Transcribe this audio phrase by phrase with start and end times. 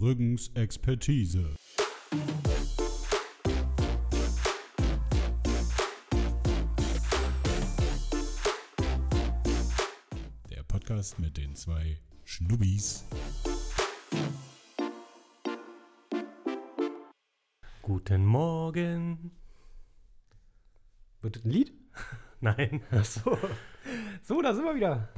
[0.00, 1.56] Brüggens Expertise.
[10.50, 13.04] Der Podcast mit den zwei Schnubbis.
[17.82, 19.30] Guten Morgen.
[21.20, 21.72] Wird das ein Lied?
[22.40, 22.82] Nein.
[23.02, 23.36] So.
[24.22, 25.08] So, da sind wir wieder.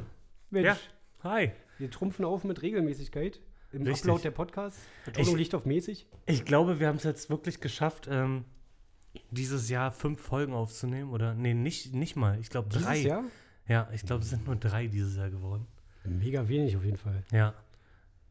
[0.51, 0.77] Mensch, Ja.
[1.23, 1.53] Hi.
[1.79, 3.41] wir trumpfen auf mit Regelmäßigkeit
[3.73, 4.03] im Richtig.
[4.03, 4.79] Upload der Podcast.
[5.05, 6.07] Betonung Ich- liegt auf mäßig.
[6.27, 8.45] Ich glaube, wir haben es jetzt wirklich geschafft, ähm,
[9.31, 11.11] dieses Jahr fünf Folgen aufzunehmen.
[11.11, 12.39] Oder, nee, nicht, nicht mal.
[12.41, 12.95] Ich glaube drei.
[12.95, 13.25] Dieses Jahr?
[13.69, 15.67] Ja, ich glaube, es sind nur drei dieses Jahr geworden.
[16.05, 17.23] Mega wenig auf jeden Fall.
[17.31, 17.55] Ja.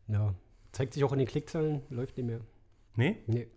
[0.08, 0.34] Ja.
[0.72, 2.42] Zeigt sich auch in den Klickzahlen, läuft nicht mehr.
[2.95, 3.17] Nee?
[3.28, 3.48] Nee.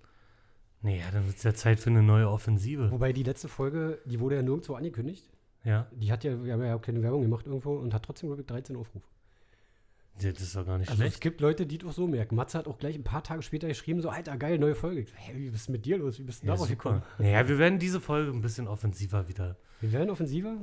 [0.83, 2.91] Nee, ja, dann wird es ja Zeit für eine neue Offensive.
[2.91, 5.31] Wobei die letzte Folge, die wurde ja nirgendwo angekündigt.
[5.65, 5.89] Ja.
[5.93, 8.43] Die hat ja, wir haben ja auch keine Werbung gemacht irgendwo und hat trotzdem, glaube
[8.43, 9.07] ich, 13 Aufrufe.
[10.23, 11.21] Das ist doch gar nicht Also es schlecht.
[11.23, 12.37] gibt Leute, die es auch so merken.
[12.37, 15.01] Matze hat auch gleich ein paar Tage später geschrieben, so, Alter, geil, neue Folge.
[15.01, 16.19] Ich so, Hä, wie ist denn mit dir los?
[16.19, 17.03] Wie bist du Ja, darauf gekommen?
[17.19, 19.57] Naja, wir werden diese Folge ein bisschen offensiver wieder.
[19.81, 20.57] Wir werden offensiver.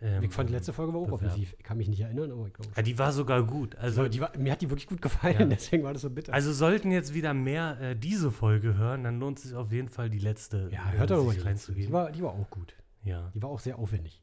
[0.00, 1.26] Ähm, ich fand die letzte Folge war auch bewerben.
[1.26, 1.54] offensiv.
[1.58, 2.70] Ich kann mich nicht erinnern, aber ich glaube.
[2.76, 3.76] Ja, die war sogar gut.
[3.76, 5.44] Also, die war, mir hat die wirklich gut gefallen, Ja.
[5.56, 6.32] deswegen war das so bitter.
[6.34, 9.88] also sollten jetzt wieder mehr äh, diese Folge hören, dann lohnt es sich auf jeden
[9.88, 11.72] Fall die letzte ja, äh, hört doch sich die letzte.
[11.72, 12.74] Die war, die war auch gut.
[13.04, 14.20] ja, Die war auch sehr aufwendig.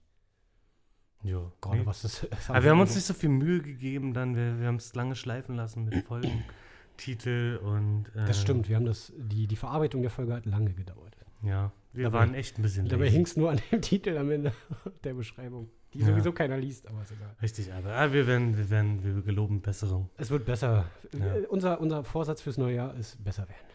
[1.23, 1.51] Ja.
[1.61, 1.85] Gerade Nee.
[1.85, 2.27] was das.
[2.49, 5.15] Aber wir haben uns nicht so viel Mühe gegeben, dann wir, wir haben es lange
[5.15, 9.11] schleifen lassen mit Folgentitel und äh, Das stimmt, wir haben das.
[9.17, 11.15] Die, die Verarbeitung der Folge hat lange gedauert.
[11.43, 14.29] Ja, wir Dabei- waren echt ein bisschen Dabei hing es nur an dem Titel am
[14.29, 14.53] Ende
[15.03, 16.05] der Beschreibung, die Ja.
[16.05, 17.35] sowieso keiner liest, aber ist egal.
[17.41, 20.09] Richtig, aber ah, wir werden, wir werden, wir geloben Besserung.
[20.17, 20.85] Es wird besser.
[21.17, 21.35] Ja.
[21.35, 23.65] Äh, Unser, unser Vorsatz fürs neue Jahr ist besser werden.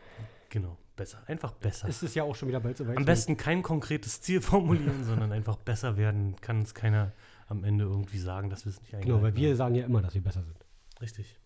[0.49, 1.89] Genau, besser, einfach besser.
[1.89, 2.97] Es ist ja auch schon wieder bald soweit.
[2.97, 6.37] Am besten kein konkretes Ziel formulieren, sondern einfach besser werden.
[6.41, 7.13] Kann uns keiner
[7.47, 9.57] am Ende irgendwie sagen, dass wir es nicht eingehalten Genau, weil wir haben.
[9.57, 10.57] sagen ja immer, dass wir besser sind.
[11.01, 11.39] Richtig,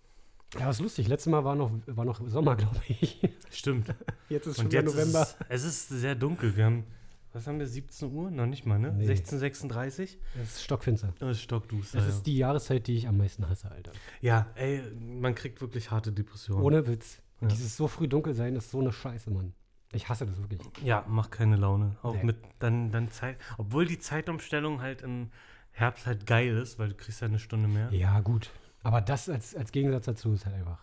[0.58, 1.08] Ja, was lustig.
[1.08, 3.20] Letztes Mal war noch, war noch Sommer, glaube ich.
[3.50, 3.94] stimmt.
[4.28, 5.22] Jetzt ist schon Und wieder jetzt November.
[5.48, 6.56] ist es, ist sehr dunkel.
[6.56, 6.84] Wir haben,
[7.32, 8.30] was haben wir, 17 Uhr?
[8.30, 8.92] Noch nicht mal, ne?
[8.92, 9.06] Nee.
[9.12, 11.12] 16.36 Es ist stockfinster.
[11.20, 11.98] Es ist stockduster.
[11.98, 12.14] Das ja.
[12.14, 13.92] ist die Jahreszeit, die ich am meisten hasse, Alter.
[14.20, 16.62] Ja, ey, man kriegt wirklich harte Depressionen.
[16.64, 17.20] Ohne Witz.
[17.41, 17.48] Ja.
[17.48, 19.52] Dieses so früh dunkel sein ist so eine Scheiße, Mann.
[19.92, 20.60] Ich hasse das wirklich.
[20.84, 21.96] Ja, macht keine Laune.
[22.02, 22.22] Auch Nee.
[22.25, 23.36] mit dann, dann Zeit.
[23.58, 25.30] Obwohl die Zeitumstellung halt im
[25.72, 27.92] Herbst halt geil ist, weil du kriegst ja eine Stunde mehr.
[27.92, 28.50] Ja, gut.
[28.82, 30.78] Aber das als, als Gegensatz dazu ist halt einfach.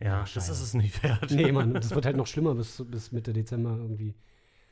[0.00, 1.30] Ja, das ist es nicht wert.
[1.30, 4.14] Nee, Mann, das wird halt noch schlimmer bis, bis Mitte Dezember irgendwie.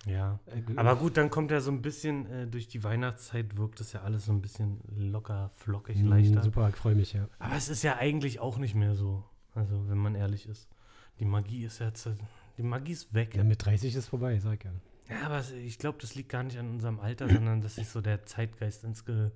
[0.05, 0.41] Ja.
[0.47, 3.93] Äh, Aber gut, dann kommt ja so ein bisschen, äh, durch die Weihnachtszeit wirkt das
[3.93, 6.43] ja alles so ein bisschen locker, flockig, mm, leichter.
[6.43, 7.29] Super, ich freue mich, ja.
[7.39, 9.25] Aber es ist ja eigentlich auch nicht mehr so.
[9.55, 10.69] Also, wenn man ehrlich ist.
[11.21, 12.15] Die Magie ist jetzt, äh,
[12.59, 13.37] die Magie ist weg.
[13.37, 13.45] ja.
[13.45, 14.73] Mit 30 ist vorbei, sag ja.
[15.09, 18.01] Ja, aber ich glaube, das liegt gar nicht an unserem Alter, sondern dass sich so
[18.01, 19.33] der Zeitgeist insgesamt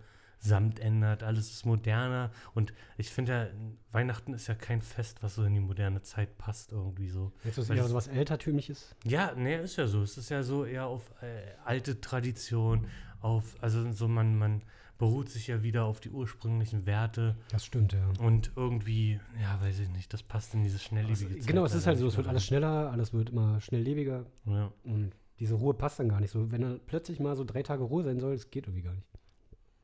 [0.80, 1.22] ändert.
[1.22, 2.30] Alles ist moderner.
[2.54, 3.46] Und ich finde ja,
[3.92, 7.32] Weihnachten ist ja kein Fest, was so in die moderne Zeit passt, irgendwie so.
[7.44, 8.94] Jetzt ist Weil eher so was Altertümliches.
[9.04, 10.02] Ja, nee, ist ja so.
[10.02, 12.86] Es ist ja so eher auf äh, alte Tradition,
[13.20, 14.62] auf, also so man, man
[14.98, 18.08] beruht sich ja wieder auf die ursprünglichen Werte Das stimmt, ja.
[18.18, 21.46] und irgendwie, ja, weiß ich nicht, das passt in diese schnelllebige Also, Zeit.
[21.46, 24.24] genau, es ist halt so, es wird alles schneller, alles wird immer schnelllebiger.
[24.46, 24.72] Ja.
[24.84, 26.50] und diese Ruhe passt dann gar nicht so.
[26.50, 29.06] Wenn dann plötzlich mal so drei Tage Ruhe sein soll, das geht irgendwie gar nicht.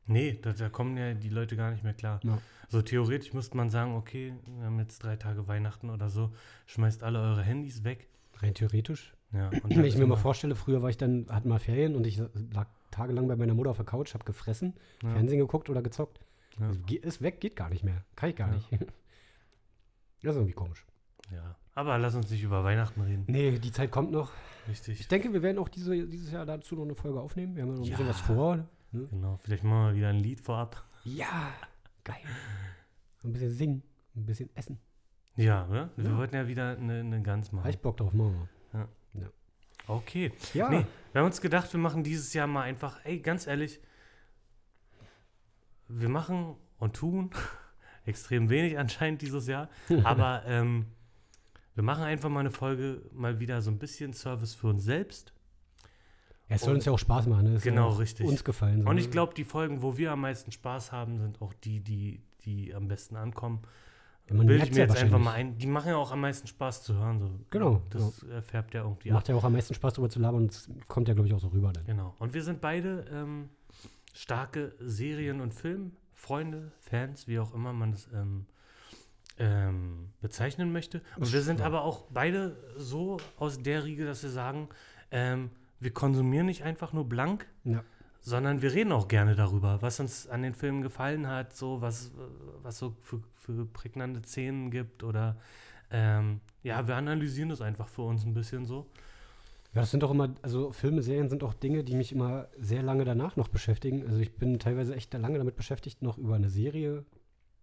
[0.05, 2.19] Nee, da, da kommen ja die Leute gar nicht mehr klar.
[2.23, 2.37] Ja.
[2.69, 6.31] So theoretisch müsste man sagen, okay, wir haben jetzt drei Tage Weihnachten oder so,
[6.65, 8.07] schmeißt alle eure Handys weg.
[8.35, 9.13] Rein theoretisch.
[9.31, 12.05] Ja, und Wenn ich mir mal vorstelle, früher war ich dann, hatte mal Ferien und
[12.05, 12.17] ich
[12.51, 16.19] lag tagelang bei meiner Mutter auf der Couch, habe gefressen, ja, Fernsehen geguckt oder gezockt.
[16.59, 16.67] Ja.
[16.67, 18.03] Also, ist weg, geht gar nicht mehr.
[18.15, 18.53] Kann ich gar Ja.
[18.55, 18.69] nicht.
[20.21, 20.85] Das ist irgendwie komisch.
[21.31, 21.55] ja.
[21.75, 23.25] Aber lass uns nicht über Weihnachten reden.
[23.27, 24.31] Nee, die Zeit kommt noch.
[24.69, 24.99] Richtig.
[25.01, 27.55] Ich denke, wir werden auch diese, dieses Jahr dazu noch eine Folge aufnehmen.
[27.55, 28.59] Wir haben ja noch ein bisschen was vor.
[28.93, 30.83] Genau, vielleicht machen wir wieder ein Lied vorab.
[31.03, 31.51] Ja,
[32.03, 32.15] geil.
[33.23, 33.83] Ein bisschen singen,
[34.15, 34.79] ein bisschen essen.
[35.35, 35.89] Ja, oder?
[35.95, 36.17] Wir Ja.
[36.17, 37.69] wollten ja wieder eine, eine Gans Habe machen.
[37.69, 38.47] ich Bock drauf, machen
[39.87, 40.31] Okay.
[40.53, 40.59] wir.
[40.61, 43.81] Ja, Nee, wir haben uns gedacht, wir machen dieses Jahr mal einfach, ey, ganz ehrlich,
[45.89, 47.31] wir machen und tun
[48.05, 49.69] extrem wenig anscheinend dieses Jahr,
[50.03, 50.85] aber ähm,
[51.75, 55.32] wir machen einfach mal eine Folge, mal wieder so ein bisschen Service für uns selbst.
[56.55, 57.45] Es soll uns ja auch Spaß machen.
[57.45, 57.55] Ne?
[57.55, 58.27] Es Genau, ja richtig.
[58.27, 58.83] Uns gefallen.
[58.83, 61.79] so, Und ich glaube, die Folgen, wo wir am meisten Spaß haben, sind auch die,
[61.79, 63.61] die, die am besten ankommen.
[64.29, 65.57] Ja, man Bilde ich mir ja jetzt einfach mal ein.
[65.57, 67.19] Die machen ja auch am meisten Spaß zu hören.
[67.19, 67.29] So.
[67.49, 69.15] Genau, Das äh, färbt ja irgendwie ab.
[69.15, 70.43] Macht ja auch am meisten Spaß, darüber zu labern.
[70.43, 71.85] Und es kommt ja, glaube ich, auch so rüber dann.
[71.85, 72.15] Genau.
[72.19, 73.49] Und wir sind beide ähm,
[74.13, 78.45] starke Serien- und Filmfreunde, Fans, wie auch immer man das ähm,
[79.39, 81.01] ähm, bezeichnen möchte.
[81.17, 81.65] Und wir sind Ja.
[81.65, 84.69] aber auch beide so aus der Riege, dass wir sagen,
[85.11, 85.49] ähm,
[85.83, 87.83] wir konsumieren nicht einfach nur blank, Ja.
[88.21, 92.11] sondern wir reden auch gerne darüber, was uns an den Filmen gefallen hat, so was,
[92.61, 95.37] was so für, für prägnante Szenen gibt oder
[95.91, 98.87] ähm, ja, wir analysieren das einfach für uns ein bisschen so.
[99.73, 102.83] Ja, das sind doch immer, also Filme, Serien sind auch Dinge, die mich immer sehr
[102.83, 104.05] lange danach noch beschäftigen.
[104.07, 107.03] Also ich bin teilweise echt lange damit beschäftigt, noch über eine Serie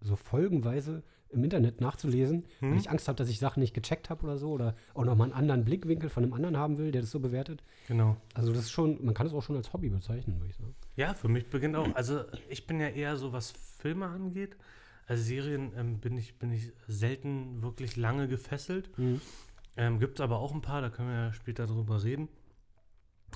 [0.00, 1.02] so folgenweise
[1.32, 2.72] im Internet nachzulesen, Hm?
[2.72, 5.26] weil ich Angst habe, dass ich Sachen nicht gecheckt habe oder so oder auch nochmal
[5.28, 7.62] einen anderen Blickwinkel von einem anderen haben will, der das so bewertet.
[7.86, 8.16] Genau.
[8.34, 10.74] Also das ist schon, man kann es auch schon als Hobby bezeichnen, würde ich sagen.
[10.96, 11.94] Ja, für mich beginnt auch.
[11.94, 14.56] Also ich bin ja eher so, was Filme angeht.
[15.06, 18.90] Also Serien ähm, bin, ich, bin ich selten wirklich lange gefesselt.
[19.76, 22.28] Ähm, Gibt es aber auch ein paar, da können wir ja später drüber reden.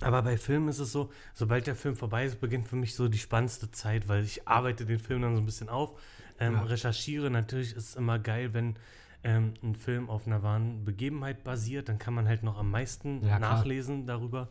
[0.00, 3.06] Aber bei Filmen ist es so, sobald der Film vorbei ist, beginnt für mich so
[3.06, 6.00] die spannendste Zeit, weil ich arbeite den Film dann so ein bisschen auf,
[6.38, 6.62] ähm, Ja.
[6.64, 7.31] recherchiere.
[7.31, 8.75] Natürlich ist es immer geil, wenn
[9.22, 13.22] ähm, ein Film auf einer wahren Begebenheit basiert, dann kann man halt noch am meisten
[13.22, 13.56] Ja, klar.
[13.56, 14.48] nachlesen darüber.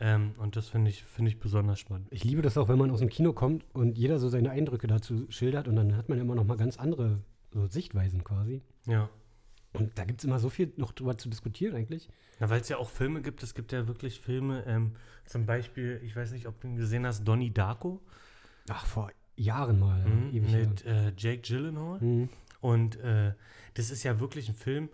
[0.00, 2.06] Ähm, und das finde ich, finde ich besonders spannend.
[2.10, 4.86] Ich liebe das auch, wenn man aus dem Kino kommt und jeder so seine Eindrücke
[4.86, 7.20] dazu schildert und dann hat man immer noch mal ganz andere
[7.52, 8.62] so Sichtweisen quasi.
[8.86, 9.08] Ja.
[9.72, 12.08] Und da gibt es immer so viel noch drüber zu diskutieren eigentlich.
[12.40, 14.92] Na, weil es ja auch Filme gibt, es gibt ja wirklich Filme, ähm,
[15.26, 18.00] zum Beispiel, ich weiß nicht, ob du ihn gesehen hast, Donnie Darko
[18.70, 20.04] Ach, vor Jahren mal.
[20.04, 21.98] mhm, ewig mit äh, Jake Gyllenhaal.
[22.00, 22.28] Mhm.
[22.60, 23.32] Und äh,
[23.74, 24.88] das ist ja wirklich ein Film,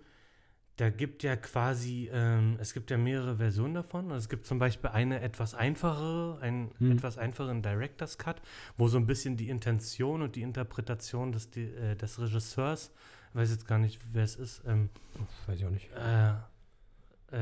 [0.76, 4.06] da gibt ja quasi, ähm, es gibt ja mehrere Versionen davon.
[4.10, 6.92] Also es gibt zum Beispiel eine etwas einfachere, einen Mhm.
[6.92, 8.42] etwas einfacheren Director's Cut,
[8.76, 12.90] wo so ein bisschen die Intention und die Interpretation des, die, äh, des Regisseurs,
[13.30, 14.90] ich weiß jetzt gar nicht, wer es ist, ähm,
[15.46, 15.88] Weiß ich auch nicht.
[15.96, 16.30] äh,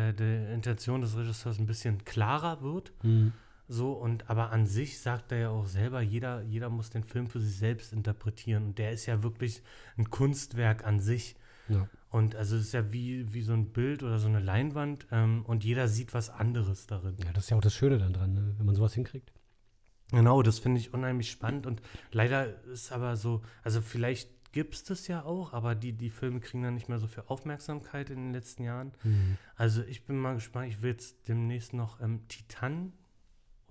[0.09, 2.93] äh, die Intention des Regisseurs ein bisschen klarer wird.
[3.03, 3.33] Mhm.
[3.69, 7.29] So, und aber an sich sagt er ja auch selber, jeder, jeder muss den Film
[7.29, 8.65] für sich selbst interpretieren.
[8.65, 9.63] Und der ist ja wirklich
[9.97, 11.37] ein Kunstwerk an sich.
[11.69, 11.89] Ja.
[12.11, 15.45] Und also es ist ja wie, wie so ein Bild oder so eine Leinwand ähm,
[15.47, 17.17] und jeder sieht was anderes darin.
[17.25, 18.55] ja, das ist ja auch das Schöne dann dran, ne?
[18.59, 19.33] wenn man sowas hinkriegt.
[20.11, 21.81] Genau, das finde ich unheimlich spannend und
[22.11, 26.41] leider ist aber so, also vielleicht gibt es das ja auch, aber die, die Filme
[26.41, 28.93] kriegen dann nicht mehr so viel Aufmerksamkeit in den letzten Jahren.
[29.57, 32.93] Also ich bin mal gespannt, ich will jetzt demnächst noch ähm, Titan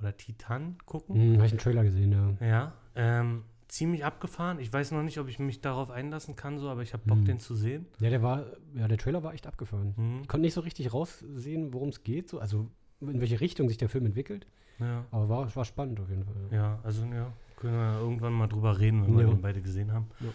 [0.01, 1.15] oder Titan gucken.
[1.31, 2.48] Mhm, Habe ich einen Trailer gesehen, ja.
[2.48, 4.59] Ja, ähm, ziemlich abgefahren.
[4.59, 7.19] Ich weiß noch nicht, ob ich mich darauf einlassen kann, so, aber ich habe Bock,
[7.19, 7.25] Hm.
[7.25, 7.86] den zu sehen.
[8.00, 8.45] Ja, der war,
[8.75, 9.94] ja, der Trailer war echt abgefahren.
[9.95, 10.19] Mhm.
[10.24, 12.69] Ich konnte nicht so richtig raussehen, worum es geht, so, also
[13.00, 14.45] in welche Richtung sich der Film entwickelt.
[14.80, 16.36] Ja, Aber war, war spannend auf jeden Fall.
[16.51, 19.30] ja, also ja, können wir irgendwann mal drüber reden, wenn wir Ja.
[19.30, 20.07] den beide gesehen haben.
[20.19, 20.27] Ja.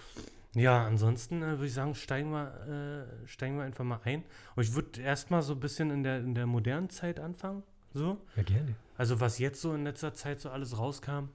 [0.58, 4.22] Ja, ansonsten äh, würde ich sagen, steigen wir, äh, steigen wir einfach mal ein.
[4.54, 7.62] Und ich würde erstmal so ein bisschen in der, in der modernen Zeit anfangen.
[7.96, 8.18] So.
[8.36, 8.74] Ja, gerne.
[8.98, 11.30] Also was jetzt so in letzter Zeit so alles rauskam,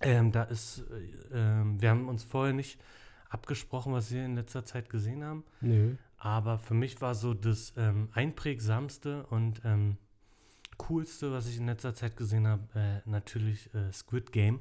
[0.00, 0.84] ähm, da ist,
[1.32, 2.80] äh, ähm, wir haben uns vorher nicht
[3.30, 5.44] abgesprochen, was wir in letzter Zeit gesehen haben.
[5.60, 5.96] Nö.
[6.18, 9.96] Aber für mich war so das ähm, einprägsamste und ähm,
[10.76, 14.60] coolste, was ich in letzter Zeit gesehen habe, äh, natürlich äh, Squid Game.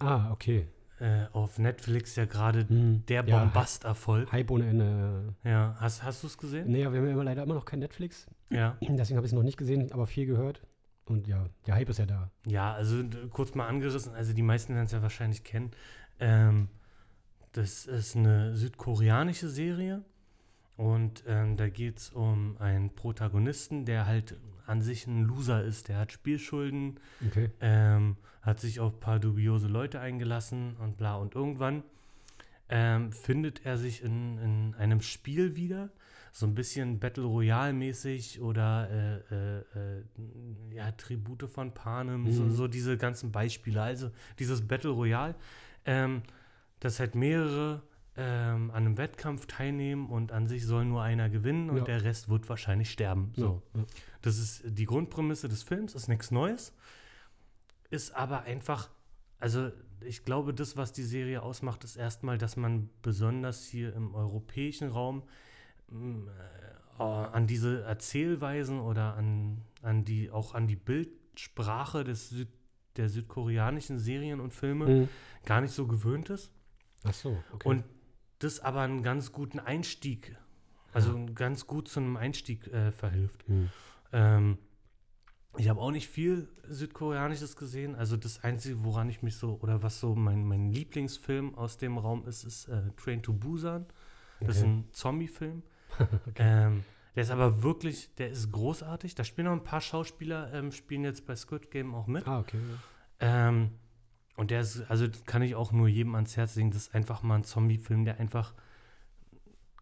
[0.00, 0.66] Ah, okay.
[1.00, 3.04] Äh, auf Netflix ja gerade Hm.
[3.06, 4.32] der Ja, Bombasterfolg.
[4.32, 5.34] Hype ohne Ende.
[5.44, 6.68] Ja, hast, hast du es gesehen?
[6.70, 8.26] Nee, wir haben ja immer leider immer noch kein Netflix.
[8.50, 8.76] Ja.
[8.80, 10.62] Deswegen habe ich es noch nicht gesehen, aber viel gehört.
[11.04, 12.30] Und ja, der Hype ist ja da.
[12.46, 15.70] Ja, also d- kurz mal angerissen, also die meisten werden es ja wahrscheinlich kennen.
[16.18, 16.68] Ähm,
[17.52, 20.02] das ist eine südkoreanische Serie
[20.76, 24.36] und ähm, da geht es um einen Protagonisten, der halt
[24.68, 25.88] an sich ein Loser ist.
[25.88, 27.50] Der hat Spielschulden, Okay.
[27.60, 31.16] ähm, hat sich auf ein paar dubiose Leute eingelassen und bla.
[31.16, 31.82] Und irgendwann
[32.68, 35.90] ähm, findet er sich in, in einem Spiel wieder,
[36.32, 40.04] so ein bisschen Battle Royale-mäßig oder äh, äh, äh,
[40.74, 42.50] ja, Tribute von Panem, so, Mhm.
[42.54, 43.80] so diese ganzen Beispiele.
[43.82, 45.34] Also dieses Battle Royale,
[45.86, 46.22] ähm,
[46.80, 47.82] dass halt mehrere
[48.20, 51.84] ähm, an einem Wettkampf teilnehmen und an sich soll nur einer gewinnen und Ja.
[51.84, 53.32] der Rest wird wahrscheinlich sterben.
[53.36, 53.62] So.
[53.74, 53.84] Ja.
[54.22, 56.74] Das ist die Grundprämisse des Films, ist nichts Neues,
[57.90, 58.90] ist aber einfach,
[59.38, 59.70] also
[60.00, 64.90] ich glaube, das, was die Serie ausmacht, ist erstmal, dass man besonders hier im europäischen
[64.90, 65.22] Raum
[65.90, 66.28] m,
[66.98, 72.48] äh, an diese Erzählweisen oder an, an die, auch an die Bildsprache des Süd,
[72.96, 75.08] der südkoreanischen Serien und Filme Hm.
[75.46, 76.50] gar nicht so gewöhnt ist.
[77.04, 77.68] Ach so, okay.
[77.68, 77.84] Und
[78.38, 80.36] das aber einen ganz guten Einstieg,
[80.92, 83.46] also ganz gut zu einem Einstieg äh, verhilft.
[83.46, 83.68] Hm.
[84.12, 84.58] Ähm,
[85.56, 87.94] ich habe auch nicht viel Südkoreanisches gesehen.
[87.96, 91.98] Also das Einzige, woran ich mich so, oder was so mein, mein Lieblingsfilm aus dem
[91.98, 93.86] Raum ist, ist äh, Train to Busan.
[94.40, 94.70] Das ist Okay.
[94.70, 95.62] ein Zombie-Film.
[96.36, 96.84] ähm,
[97.16, 99.16] der ist aber wirklich, der ist großartig.
[99.16, 102.28] Da spielen noch ein paar Schauspieler, ähm, spielen jetzt bei Squid Game auch mit.
[102.28, 102.60] Ah, okay.
[103.18, 103.70] Ähm,
[104.38, 107.22] und der ist, also kann ich auch nur jedem ans Herz legen, das ist einfach
[107.22, 108.54] mal ein Zombie-Film, der einfach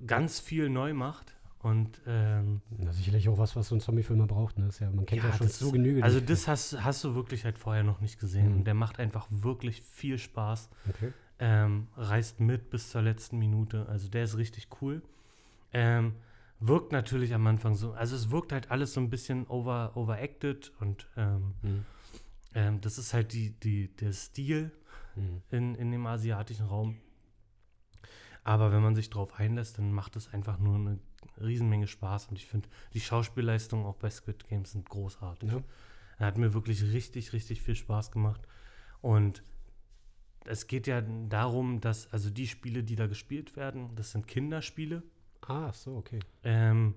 [0.06, 1.34] ganz viel neu macht.
[1.62, 4.56] Und ähm, ist sicherlich auch was, was so ein Zombie-Film braucht.
[4.58, 4.68] Ne?
[4.78, 6.04] Ja, man kennt ja, Ja, schon das so genügend.
[6.04, 8.50] also das hast, hast du wirklich halt vorher noch nicht gesehen.
[8.50, 8.56] Mhm.
[8.58, 10.68] Und der macht einfach wirklich viel Spaß.
[10.88, 11.12] Okay.
[11.38, 13.86] Ähm, reißt mit bis zur letzten Minute.
[13.88, 15.02] Also der ist richtig cool.
[15.72, 16.14] Ähm,
[16.60, 20.72] wirkt natürlich am Anfang so, also es wirkt halt alles so ein bisschen over, overacted
[20.80, 21.84] und ähm, Mhm.
[22.56, 24.72] Ähm, das ist halt die, die, der Stil
[25.16, 25.42] Mhm.
[25.50, 26.96] in, in dem asiatischen Raum.
[28.44, 30.98] Aber wenn man sich darauf einlässt, dann macht es einfach nur eine
[31.40, 32.28] Riesenmenge Spaß.
[32.28, 35.50] Und ich finde, die Schauspielleistungen auch bei Squid Games sind großartig.
[35.50, 35.62] Ja.
[36.18, 38.40] Er hat mir wirklich richtig, richtig viel Spaß gemacht.
[39.00, 39.42] Und
[40.44, 45.02] es geht ja darum, dass, also die Spiele, die da gespielt werden, das sind Kinderspiele.
[45.40, 46.20] Ah, so, okay.
[46.44, 46.94] Ähm,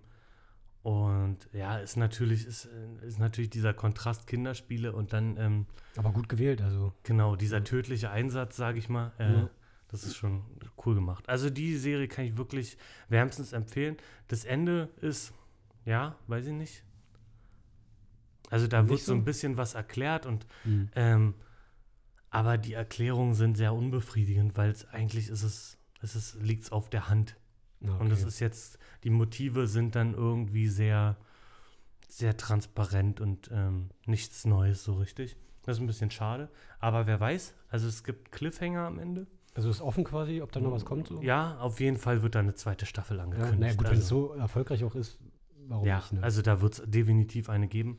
[0.83, 5.65] und ja, ist natürlich, ist, äh, ist natürlich dieser Kontrast Kinderspiele und dann ähm,
[5.98, 6.93] Aber gut gewählt, also.
[7.03, 9.50] Genau, dieser tödliche Einsatz, sage ich mal, äh, Ja.
[9.89, 10.43] das ist schon
[10.86, 11.27] cool gemacht.
[11.27, 12.77] Also die Serie kann ich wirklich
[13.09, 13.98] wärmstens empfehlen.
[14.29, 15.33] Das Ende ist,
[15.86, 16.83] ja, weiß ich nicht.
[18.50, 19.13] Also da Nicht wird so so?
[19.13, 20.89] ein bisschen was erklärt und Mhm.
[20.95, 21.33] ähm,
[22.31, 26.71] aber die Erklärungen sind sehr unbefriedigend, weil es eigentlich ist es, es ist, liegt es
[26.71, 27.36] auf der Hand.
[27.86, 28.27] Ah, Und es okay.
[28.27, 31.17] ist jetzt, die Motive sind dann irgendwie sehr,
[32.07, 35.38] sehr transparent und ähm, nichts Neues so richtig.
[35.63, 36.50] Das ist ein bisschen schade.
[36.79, 39.27] Aber wer weiß, also es gibt Cliffhanger am Ende.
[39.55, 41.21] Also ist offen quasi, ob da noch was kommt so?
[41.21, 43.59] Ja, auf jeden Fall wird da eine zweite Staffel Ja, angekündigt.
[43.59, 45.19] naja, gut, wenn es also, so erfolgreich auch ist,
[45.67, 46.13] warum ja, nicht?
[46.13, 46.24] Ne?
[46.24, 47.98] also da wird es definitiv eine geben.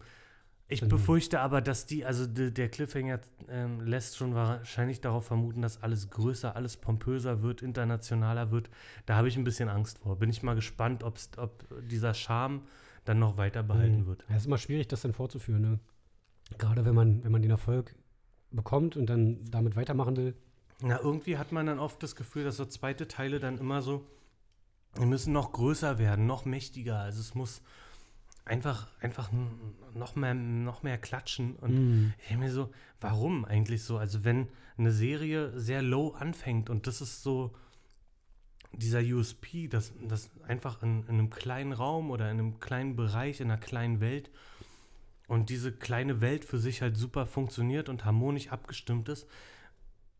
[0.73, 5.27] Ich Dann- befürchte aber, dass die, also de, der Cliffhanger ähm, lässt schon wahrscheinlich darauf
[5.27, 8.71] vermuten, dass alles größer, alles pompöser wird, internationaler wird.
[9.05, 10.17] Da habe ich ein bisschen Angst vor.
[10.17, 12.63] Bin ich mal gespannt, ob's, ob dieser Charme
[13.05, 14.07] dann noch weiter behalten Mhm.
[14.07, 14.25] wird.
[14.29, 15.79] Ja, es ist immer schwierig, das dann fortzuführen, ne?
[16.59, 17.95] Gerade wenn man, wenn man den Erfolg
[18.53, 20.35] bekommt und dann damit weitermachen will.
[20.83, 24.07] Na, irgendwie hat man dann oft das Gefühl, dass so zweite Teile dann immer so,
[25.01, 26.99] die müssen noch größer werden, noch mächtiger.
[27.01, 27.61] Also es muss
[28.51, 29.31] einfach, einfach
[29.95, 31.57] noch mehr, noch mehr klatschen.
[31.57, 32.15] Und Mhm.
[32.19, 33.97] ich denke mir so, warum eigentlich so?
[33.97, 37.55] Also wenn eine Serie sehr low anfängt und das ist so
[38.73, 43.41] dieser USP, dass das einfach in, in einem kleinen Raum oder in einem kleinen Bereich,
[43.41, 44.31] in einer kleinen Welt
[45.29, 49.27] und diese kleine Welt für sich halt super funktioniert und harmonisch abgestimmt ist,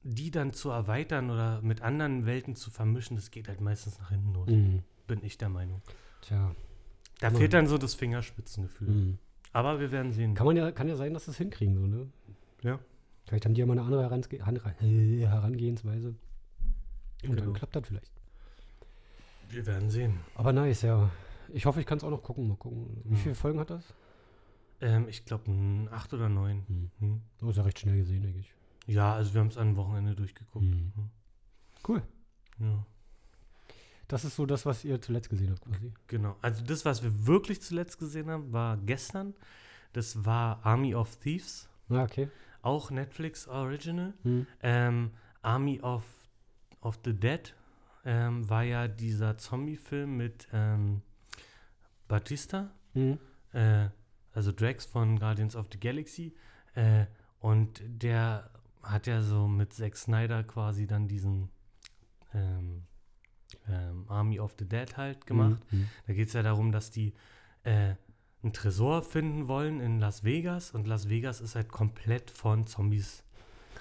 [0.03, 4.11] die dann zu erweitern oder mit anderen Welten zu vermischen, das geht halt meistens nach
[4.11, 4.83] hinten los, Mhm.
[5.07, 5.83] bin ich der Meinung.
[6.23, 6.55] Tja.
[7.21, 7.37] Da Mhm.
[7.37, 8.89] fehlt dann so das Fingerspitzengefühl.
[8.89, 9.19] Mhm.
[9.53, 10.35] Aber wir werden sehen.
[10.35, 12.09] Kann man ja, kann ja sein, dass sie es hinkriegen, so, ne?
[12.63, 12.79] Ja.
[13.27, 14.27] Vielleicht haben die ja mal eine andere Herange
[15.29, 16.09] Herangehensweise.
[16.09, 16.17] Und
[17.23, 17.43] Genau.
[17.43, 18.11] dann klappt das vielleicht.
[19.51, 20.21] Wir werden sehen.
[20.35, 21.11] Aber nice, ja.
[21.53, 22.47] Ich hoffe, ich kann es auch noch gucken.
[22.49, 23.01] Mal gucken.
[23.05, 23.21] Wie Ja.
[23.21, 23.93] viele Folgen hat das?
[24.81, 25.51] Ähm, ich glaube,
[25.91, 26.63] acht oder neun.
[26.69, 26.91] Hm.
[27.01, 27.21] Hm.
[27.43, 28.55] Oh, ist ja recht schnell gesehen, denke ich.
[28.87, 30.65] Ja, also wir haben es am Wochenende durchgeguckt.
[30.65, 30.93] Hm.
[30.95, 31.11] Hm.
[31.87, 32.03] Cool.
[32.61, 32.87] Ja,
[34.11, 35.93] Das ist so das, was ihr zuletzt gesehen habt, quasi.
[36.09, 36.37] genau.
[36.43, 39.35] Also das, was wir wirklich zuletzt gesehen haben, war gestern.
[39.93, 42.29] Das war Army of Thieves, Ah, okay.
[42.63, 44.15] auch Netflix Original.
[44.23, 44.47] Hm.
[44.63, 45.11] Ähm,
[45.43, 46.03] Army of,
[46.81, 47.55] of the Dead
[48.05, 51.03] ähm, war ja dieser Zombie-Film mit ähm,
[52.09, 53.19] Batista, Hm.
[53.53, 53.89] äh,
[54.33, 56.35] also Drax von Guardians of the Galaxy.
[56.75, 57.07] Äh,
[57.41, 58.51] und der
[58.83, 61.51] hat ja so mit Zack Snyder quasi dann diesen
[62.35, 62.83] ähm,
[63.69, 65.61] ähm, Army of the Dead halt gemacht.
[65.71, 65.89] Hm.
[66.07, 67.13] Da geht es ja darum, dass die
[67.65, 67.95] äh,
[68.43, 73.23] einen Tresor finden wollen in Las Vegas und Las Vegas ist halt komplett von Zombies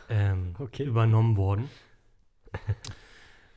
[0.09, 0.83] ähm, Okay.
[0.83, 1.69] übernommen worden.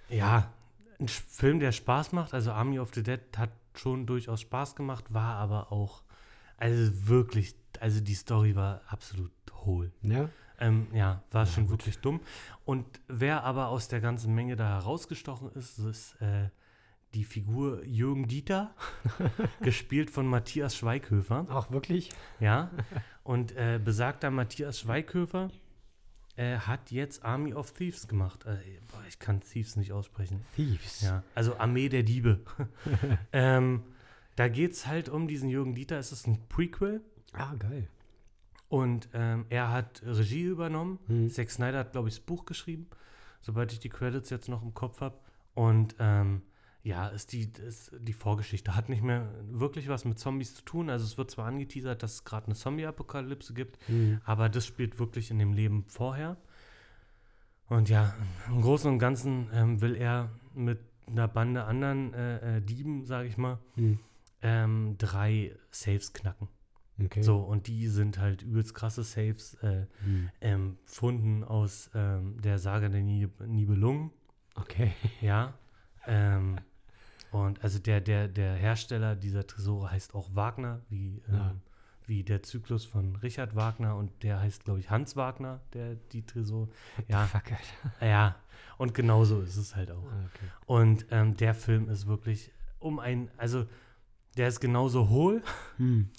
[0.09, 0.52] ja,
[1.00, 2.35] ein Film, der Spaß macht.
[2.35, 6.02] Also Army of the Dead hat schon durchaus Spaß gemacht, war aber auch,
[6.57, 9.92] also wirklich, also die Story war absolut hohl.
[10.02, 10.28] Ja.
[10.61, 12.21] Ähm, ja, war schon wirklich dumm.
[12.64, 16.49] Und wer aber aus der ganzen Menge da herausgestochen ist, ist äh,
[17.14, 18.75] die Figur Jürgen Dieter,
[19.61, 21.47] gespielt von Matthias Schweighöfer.
[21.50, 22.11] Ach, wirklich?
[22.40, 22.71] Ja,
[23.23, 25.50] und äh, besagter Matthias Schweighöfer
[26.37, 28.47] äh, hat jetzt Army of Thieves gemacht.
[28.47, 28.56] Äh,
[28.90, 30.44] boah, ich kann Thieves nicht aussprechen.
[30.56, 31.02] Thieves.
[31.02, 32.40] Ja, also Armee der Diebe.
[33.32, 33.82] ähm,
[34.37, 35.99] da geht es halt um diesen Jürgen Dieter.
[35.99, 37.02] Es ist ein Prequel.
[37.32, 37.88] Ah, geil.
[38.72, 40.98] Und ähm, er hat Regie übernommen.
[41.06, 41.28] Hm.
[41.28, 42.86] Zack Snyder hat, glaube ich, das Buch geschrieben,
[43.42, 45.18] sobald ich die Credits jetzt noch im Kopf habe.
[45.52, 46.40] Und ähm,
[46.82, 48.74] ja, ist die, ist die Vorgeschichte.
[48.74, 50.88] Hat nicht mehr wirklich was mit Zombies zu tun.
[50.88, 54.22] Also es wird zwar angeteasert, dass es gerade eine Zombie-Apokalypse gibt, Hm.
[54.24, 56.38] aber das spielt wirklich in dem Leben vorher.
[57.68, 58.14] Und ja,
[58.48, 63.28] im Großen und Ganzen ähm, will er mit einer Bande anderen äh, äh, Dieben, sage
[63.28, 63.98] ich mal, Hm.
[64.40, 66.48] ähm, drei Saves knacken.
[67.02, 67.22] Okay.
[67.22, 70.30] So, und die sind halt übelst krasse Saves, äh, Hm.
[70.40, 74.11] ähm, Funden aus ähm, der Saga der Nib Nibelungen,
[74.54, 74.92] Okay.
[75.20, 75.54] ja.
[76.06, 76.58] ähm,
[77.30, 81.54] und also der, der, der Hersteller dieser Tresore heißt auch Wagner, wie, ähm, Ja.
[82.06, 86.26] wie der Zyklus von Richard Wagner und der heißt, glaube ich, Hans Wagner, der die
[86.26, 86.68] Tresore.
[87.08, 88.06] Ja, Fuck, Alter.
[88.06, 88.37] ja.
[88.76, 90.04] Und genauso ist es halt auch.
[90.04, 90.46] Ah, okay.
[90.66, 93.64] Und ähm, der Film ist wirklich um ein, also
[94.37, 95.42] der ist genauso hohl,
[95.78, 96.11] Hm.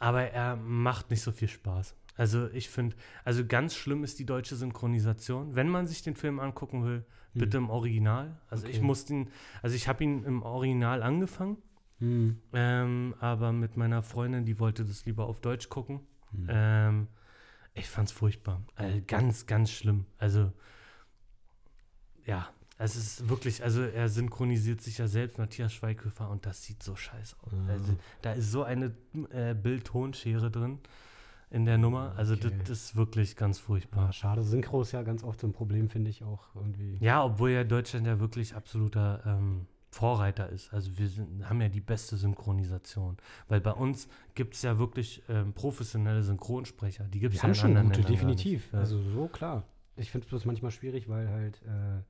[0.00, 1.94] Aber er macht nicht so viel Spaß.
[2.16, 5.54] Also ich finde, also ganz schlimm ist die deutsche Synchronisation.
[5.54, 8.40] Wenn man sich den Film angucken will, bitte im Original.
[8.48, 8.84] Also ich Okay.
[8.84, 9.30] musste ihn,
[9.62, 11.58] also ich habe ihn im Original angefangen,
[11.98, 12.40] Hm.
[12.52, 16.00] ähm, aber mit meiner Freundin, die wollte das lieber auf Deutsch gucken.
[16.32, 16.46] Hm.
[16.48, 17.08] Ähm,
[17.74, 18.62] ich fand's furchtbar.
[18.74, 20.06] Also ganz, ganz schlimm.
[20.18, 20.52] Also,
[22.26, 22.48] ja,
[22.82, 26.96] es ist wirklich, also er synchronisiert sich ja selbst, Matthias Schweighöfer, und das sieht so
[26.96, 27.52] scheiße aus.
[27.52, 27.72] Ah.
[27.72, 28.92] Also, da ist so eine
[29.30, 30.78] äh, Bild-Ton-Schere drin
[31.50, 32.14] in der Nummer.
[32.16, 32.52] Also, Okay.
[32.60, 34.08] das ist wirklich ganz furchtbar.
[34.08, 36.96] Ah, schade, Synchro ist ja ganz oft so ein Problem, finde ich auch irgendwie.
[37.00, 40.72] Ja, obwohl ja Deutschland ja wirklich absoluter ähm, Vorreiter ist.
[40.72, 43.16] Also wir sind, haben ja die beste Synchronisation.
[43.48, 47.04] Weil bei uns gibt es ja wirklich ähm, professionelle Synchronsprecher.
[47.08, 48.72] Die gibt es ja haben in schon anderen gute, Ländern definitiv.
[48.72, 48.78] Ja.
[48.78, 49.64] Also so klar.
[49.96, 52.02] Ich finde es bloß manchmal schwierig, weil halt äh,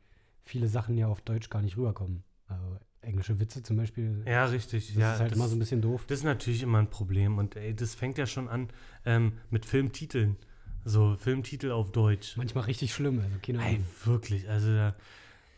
[0.44, 2.24] viele Sachen ja auf Deutsch gar nicht rüberkommen.
[2.46, 4.22] Also englische Witze zum Beispiel.
[4.26, 4.88] ja, richtig.
[4.88, 6.04] das ja, ist halt das, immer so ein bisschen doof.
[6.06, 7.38] das ist natürlich immer ein Problem.
[7.38, 8.68] Und ey, das fängt ja schon an
[9.04, 10.36] ähm, mit Filmtiteln.
[10.84, 12.36] So Filmtitel auf Deutsch.
[12.36, 13.20] Manchmal richtig schlimm.
[13.20, 13.86] Also keine Ey, Ahnung.
[14.04, 14.94] wirklich, also da,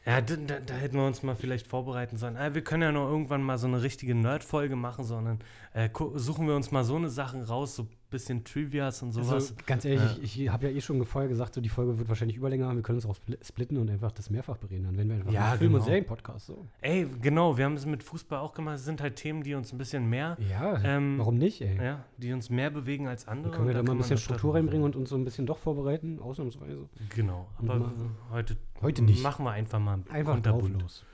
[0.05, 2.37] ja, da, da, da hätten wir uns mal vielleicht vorbereiten sollen.
[2.37, 5.39] Äh, wir können ja noch irgendwann mal so eine richtige Nerd-Folge machen, sondern
[5.75, 9.33] äh, suchen wir uns mal so eine Sachen raus, so ein bisschen Trivias und sowas.
[9.33, 10.23] Also, ganz ehrlich, Ja.
[10.23, 12.77] ich, ich habe ja eh schon vorher gesagt, so die Folge wird wahrscheinlich überlänger haben.
[12.77, 14.85] Wir können uns auch spli- splitten und einfach das mehrfach bereden.
[14.85, 15.85] Dann werden wir einfach Ja, Film- und genau.
[15.87, 16.47] Serien-Podcast.
[16.47, 16.67] So.
[16.83, 18.77] Ey, genau, wir haben es mit Fußball auch gemacht.
[18.77, 21.77] Es sind halt Themen, die uns ein bisschen mehr, Ja, Ähm, warum nicht, ey?
[21.83, 23.51] ja, die uns mehr bewegen als andere.
[23.53, 25.47] Dann können wir und da mal ein bisschen Struktur reinbringen und uns so ein bisschen
[25.47, 26.89] doch vorbereiten, ausnahmsweise.
[27.15, 27.93] Genau, Und aber
[28.31, 29.23] heute, Heute nicht.
[29.23, 30.83] machen wir einfach mal Einfach drauf kunterbunt.
[30.83, 31.05] los.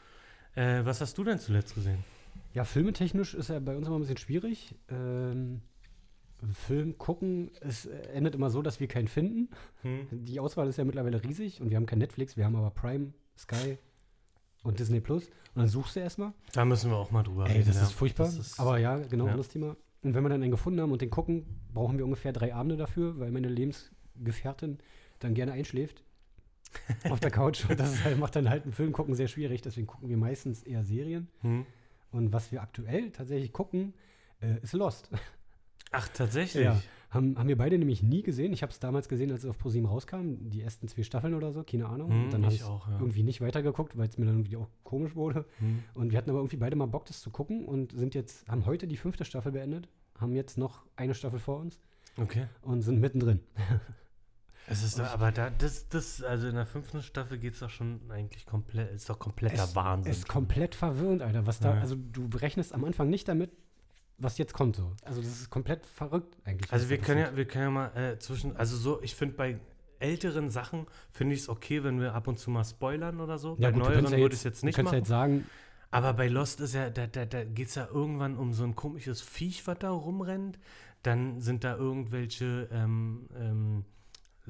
[0.55, 2.05] Äh, was hast du denn zuletzt gesehen?
[2.55, 4.75] Ja, filmetechnisch ist ja bei uns immer ein bisschen schwierig.
[4.89, 5.61] Ähm,
[6.53, 9.49] Film gucken, es endet immer so, dass wir keinen finden.
[9.83, 10.07] Hm?
[10.11, 13.13] Die Auswahl ist ja mittlerweile riesig und wir haben kein Netflix, wir haben aber Prime,
[13.37, 13.77] Sky
[14.63, 15.27] und Disney Plus.
[15.55, 16.33] Und dann suchst du erstmal.
[16.53, 17.83] Da müssen wir auch mal drüber Ey, das ja.
[17.83, 18.27] ist furchtbar.
[18.27, 19.33] Das ist- aber ja, genau, ja.
[19.33, 19.77] anderes Thema.
[20.03, 22.77] Und wenn wir dann einen gefunden haben und den gucken, brauchen wir ungefähr drei Abende
[22.77, 24.79] dafür, weil meine Lebensgefährtin
[25.19, 26.05] dann gerne einschläft
[27.11, 27.69] auf der Couch.
[27.69, 29.63] Und das halt, macht dann halt einen Film gucken sehr schwierig.
[29.63, 31.29] Deswegen gucken wir meistens eher Serien.
[31.41, 31.67] Hm?
[32.11, 33.95] Und was wir aktuell tatsächlich gucken,
[34.41, 35.11] äh, ist Lost.
[35.91, 36.65] Ach, tatsächlich?
[36.65, 36.81] Ja.
[37.11, 38.53] Haben, haben wir beide nämlich nie gesehen.
[38.53, 41.53] Ich habe es damals gesehen, als es auf ProSieben rauskam, die ersten zwei Staffeln oder
[41.53, 42.11] so, keine Ahnung.
[42.11, 42.99] Hm, und dann habe ich ich auch, ja.
[42.99, 45.47] irgendwie nicht weitergeguckt, weil es mir dann irgendwie auch komisch wurde.
[45.59, 45.85] Hm.
[45.95, 48.67] Und wir hatten aber irgendwie beide mal Bock, das zu gucken und sind jetzt, haben
[48.67, 51.81] heute die fünfte Staffel beendet, haben jetzt noch eine Staffel vor uns
[52.19, 52.47] Okay.
[52.61, 53.41] und sind mittendrin.
[54.71, 57.71] Es ist doch, aber da, das, das, also in der fünften Staffel geht es doch
[57.71, 60.13] schon eigentlich komplett, ist doch kompletter Es Wahnsinn.
[60.13, 61.47] ist komplett verwirrend, Alter.
[61.47, 61.81] Was da, Ja.
[61.81, 63.51] also du berechnest am Anfang nicht damit,
[64.19, 64.93] was jetzt kommt so.
[65.05, 66.73] Also das ist komplett verrückt eigentlich.
[66.73, 69.59] also wir können ja, wir können ja mal äh, zwischen, also so, ich finde bei
[70.01, 73.57] älteren Sachen finde ich es okay, wenn wir ab und zu mal spoilern oder so.
[73.59, 74.99] Ja, bei gut, du neueren ja würde jetzt, ich jetzt du nicht ja machen.
[74.99, 75.47] jetzt sagen,
[75.91, 78.77] Aber bei Lost ist ja, da, da, da geht es ja irgendwann um so ein
[78.77, 80.59] komisches Viech, was da rumrennt.
[81.03, 83.85] Dann sind da irgendwelche ähm, ähm,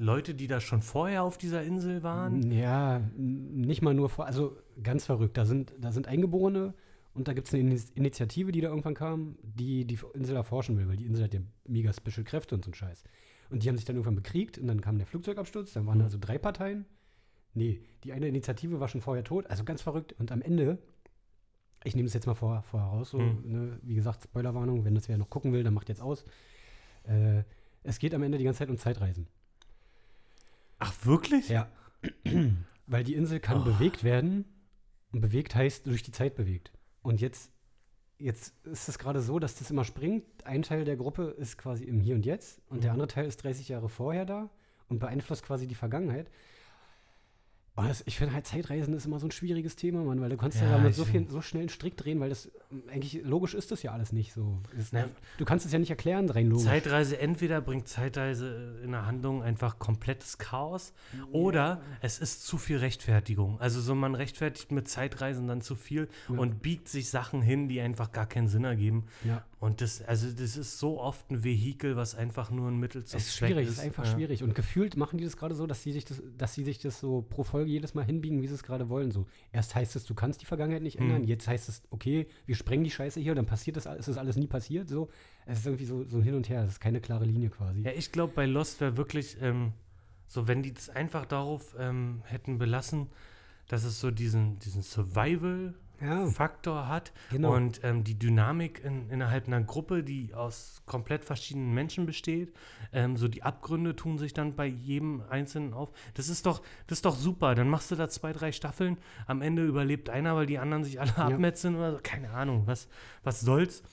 [0.01, 2.51] Leute, die da schon vorher auf dieser Insel waren.
[2.51, 5.35] Ja, nicht mal nur vor, also ganz verrückt.
[5.37, 6.73] Da sind, da sind Eingeborene
[7.13, 10.77] und da gibt es eine Ini- Initiative, die da irgendwann kam, die die Insel erforschen
[10.77, 13.03] will, weil die Insel hat ja mega Special Kräfte und so ein Scheiß.
[13.49, 16.03] Und die haben sich dann irgendwann bekriegt und dann kam der Flugzeugabsturz, dann waren Mhm.
[16.05, 16.85] also drei Parteien.
[17.53, 20.13] Nee, die eine Initiative war schon vorher tot, also ganz verrückt.
[20.13, 20.77] Und am Ende,
[21.83, 23.41] ich nehme es jetzt mal vor, vorher raus, so, Mhm.
[23.45, 26.23] ne, wie gesagt, Spoilerwarnung, wenn das wer noch gucken will, dann macht jetzt aus.
[27.03, 27.43] Äh,
[27.83, 29.27] es geht am Ende die ganze Zeit um Zeitreisen.
[30.79, 31.49] Ach, wirklich?
[31.49, 31.69] Ja.
[32.87, 33.63] Weil die Insel kann Oh.
[33.65, 34.45] bewegt werden.
[35.11, 36.71] Und bewegt heißt durch die Zeit bewegt.
[37.01, 37.51] Und jetzt,
[38.19, 40.23] jetzt ist es gerade so, dass das immer springt.
[40.45, 42.95] Ein Teil der Gruppe ist quasi im Hier und Jetzt und der Mhm.
[42.95, 44.49] andere Teil ist 30 Jahre vorher da
[44.87, 46.29] und beeinflusst quasi die Vergangenheit.
[47.87, 50.59] Das, ich finde halt, Zeitreisen ist immer so ein schwieriges Thema, Mann, weil du kannst
[50.59, 52.49] ja, Ja, ich so, viel, so schnell einen Strick drehen, weil das
[52.91, 54.59] eigentlich logisch ist das ja alles nicht so.
[54.77, 55.05] Es, Na,
[55.37, 56.65] du kannst es ja nicht erklären, rein logisch.
[56.65, 60.93] Zeitreise, entweder bringt Zeitreise in der Handlung einfach komplettes Chaos
[61.31, 63.59] oder es ist zu viel Rechtfertigung.
[63.59, 66.37] Also so man rechtfertigt mit Zeitreisen dann zu viel Ja.
[66.39, 69.05] und biegt sich Sachen hin, die einfach gar keinen Sinn ergeben.
[69.23, 69.43] Ja.
[69.59, 73.17] Und das, also das ist so oft ein Vehikel, was einfach nur ein Mittel zum
[73.17, 74.11] Es ist Zweck schwierig, es ist einfach ja.
[74.13, 74.41] schwierig.
[74.41, 77.01] Und gefühlt machen die das gerade so, dass sie sich das, dass sie sich das
[77.01, 79.11] so pro Folge jedes Mal hinbiegen, wie sie es gerade wollen.
[79.11, 81.27] So, erst heißt es, du kannst die Vergangenheit nicht ändern, Hm.
[81.27, 84.47] jetzt heißt es, okay, wir sprengen die Scheiße hier, dann passiert das, ist alles nie
[84.47, 84.87] passiert.
[84.87, 85.09] So,
[85.45, 87.81] es ist irgendwie so, so ein Hin und Her, es ist keine klare Linie quasi.
[87.81, 89.73] Ja, ich glaube, bei Lost wäre wirklich ähm,
[90.25, 93.07] so, wenn die das einfach darauf ähm, hätten belassen,
[93.67, 94.83] dass es so diesen, diesen
[96.31, 97.55] Faktor hat Genau.
[97.55, 102.53] und ähm, die Dynamik in, innerhalb einer Gruppe, die aus komplett verschiedenen Menschen besteht,
[102.93, 105.89] ähm, so die Abgründe tun sich dann bei jedem Einzelnen auf.
[106.13, 107.55] Das ist doch, das ist doch super.
[107.55, 108.97] Dann machst du da zwei, drei Staffeln.
[109.27, 111.99] Am Ende überlebt einer, weil die anderen sich alle abmetzeln oder so.
[112.01, 112.87] Keine Ahnung, was,
[113.23, 113.83] was soll's.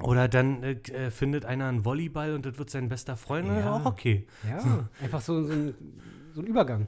[0.00, 3.46] Oder dann äh, äh, findet einer einen Volleyball und das wird sein bester Freund.
[3.48, 3.60] Ja.
[3.60, 3.72] Ja.
[3.76, 4.26] Auch okay.
[4.48, 5.74] Ja, einfach so, so, ein,
[6.34, 6.86] so ein Übergang.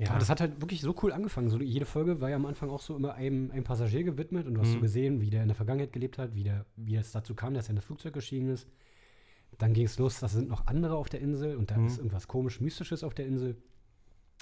[0.00, 1.50] Ja, Aber das hat halt wirklich so cool angefangen.
[1.50, 4.54] So, jede Folge war ja am Anfang auch so immer einem, einem Passagier gewidmet und
[4.54, 4.82] du hast so Mhm.
[4.82, 7.66] gesehen, wie der in der Vergangenheit gelebt hat, wie, der, wie es dazu kam, dass
[7.66, 8.66] er in das Flugzeug gestiegen ist.
[9.58, 11.86] Dann ging es los, das sind noch andere auf der Insel und da Mhm.
[11.86, 13.56] ist irgendwas komisch Mystisches auf der Insel.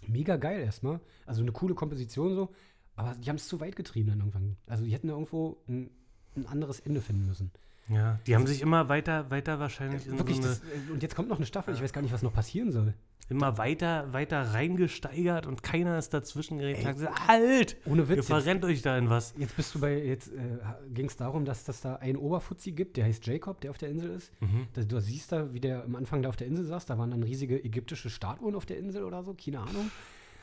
[0.06, 1.00] Mega geil erstmal.
[1.26, 2.50] Also eine coole Komposition so,
[2.94, 4.56] aber die haben es zu weit getrieben dann irgendwann.
[4.68, 5.90] Also die hätten da irgendwo ein,
[6.36, 7.50] ein anderes Ende finden müssen.
[7.88, 11.02] Ja, die haben sich immer weiter, weiter wahrscheinlich in Wirklich, so eine, das, äh, und
[11.02, 12.94] jetzt kommt noch eine Staffel, ich weiß gar nicht, was noch passieren soll.
[13.28, 16.84] immer weiter, weiter reingesteigert und keiner ist dazwischen geredet.
[16.84, 17.76] Hat gesagt, halt!
[17.84, 18.16] Ohne Ihr Witz.
[18.16, 19.34] Jetzt, verrennt euch da in was.
[19.38, 20.58] jetzt bist du bei, jetzt äh,
[20.90, 23.90] ging es darum, dass das da einen Oberfuzzi gibt, der heißt Jacob, der auf der
[23.90, 24.32] Insel ist.
[24.40, 24.66] Mhm.
[24.74, 27.10] Da, du siehst da, wie der am Anfang da auf der Insel saß, da waren
[27.10, 29.90] dann riesige ägyptische Statuen auf der Insel oder so, keine Ahnung.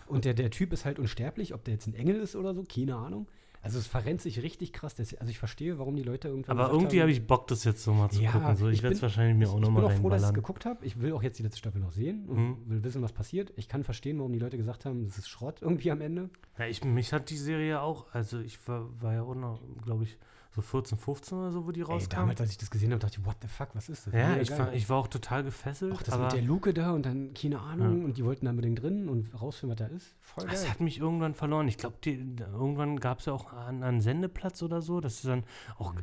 [0.08, 2.64] Und der, der Typ ist halt unsterblich, ob der jetzt ein Engel ist oder so,
[2.64, 3.28] keine Ahnung.
[3.66, 4.94] Also es verrennt sich richtig krass.
[4.94, 7.84] Das, also ich verstehe, warum die Leute irgendwann Aber irgendwie habe ich Bock, das jetzt
[7.84, 8.56] so mal zu Ja, gucken.
[8.56, 10.24] So, ich ich werde es wahrscheinlich mir auch ich bin nochmal auch froh, dass ich
[10.24, 10.34] es reinballern.
[10.36, 10.86] geguckt habe.
[10.86, 12.58] Ich will auch jetzt die letzte Staffel noch sehen und Mhm.
[12.70, 13.52] will wissen, was passiert.
[13.56, 16.30] Ich kann verstehen, warum die Leute gesagt haben, das ist Schrott irgendwie am Ende.
[16.60, 20.04] Ja, ich, mich hat die Serie auch, also ich war, war ja auch noch, glaube
[20.04, 20.18] ich,
[20.56, 22.16] so 14, 15 oder so, wo die Ey, rauskam.
[22.16, 24.14] damals, als ich das gesehen habe, dachte ich, what the fuck, was ist das?
[24.14, 25.94] ja, ich war, ich war auch total gefesselt.
[25.98, 28.52] Ach, das aber mit der Luke da und dann keine Ahnung und die wollten da
[28.52, 30.16] unbedingt drin und rausfinden, was da ist.
[30.22, 30.54] Voll geil.
[30.56, 31.68] es hat mich irgendwann verloren.
[31.68, 35.02] Ich glaube, irgendwann gab es ja auch einen, einen Sendeplatz oder so.
[35.02, 35.44] Das ist dann
[35.78, 35.94] auch,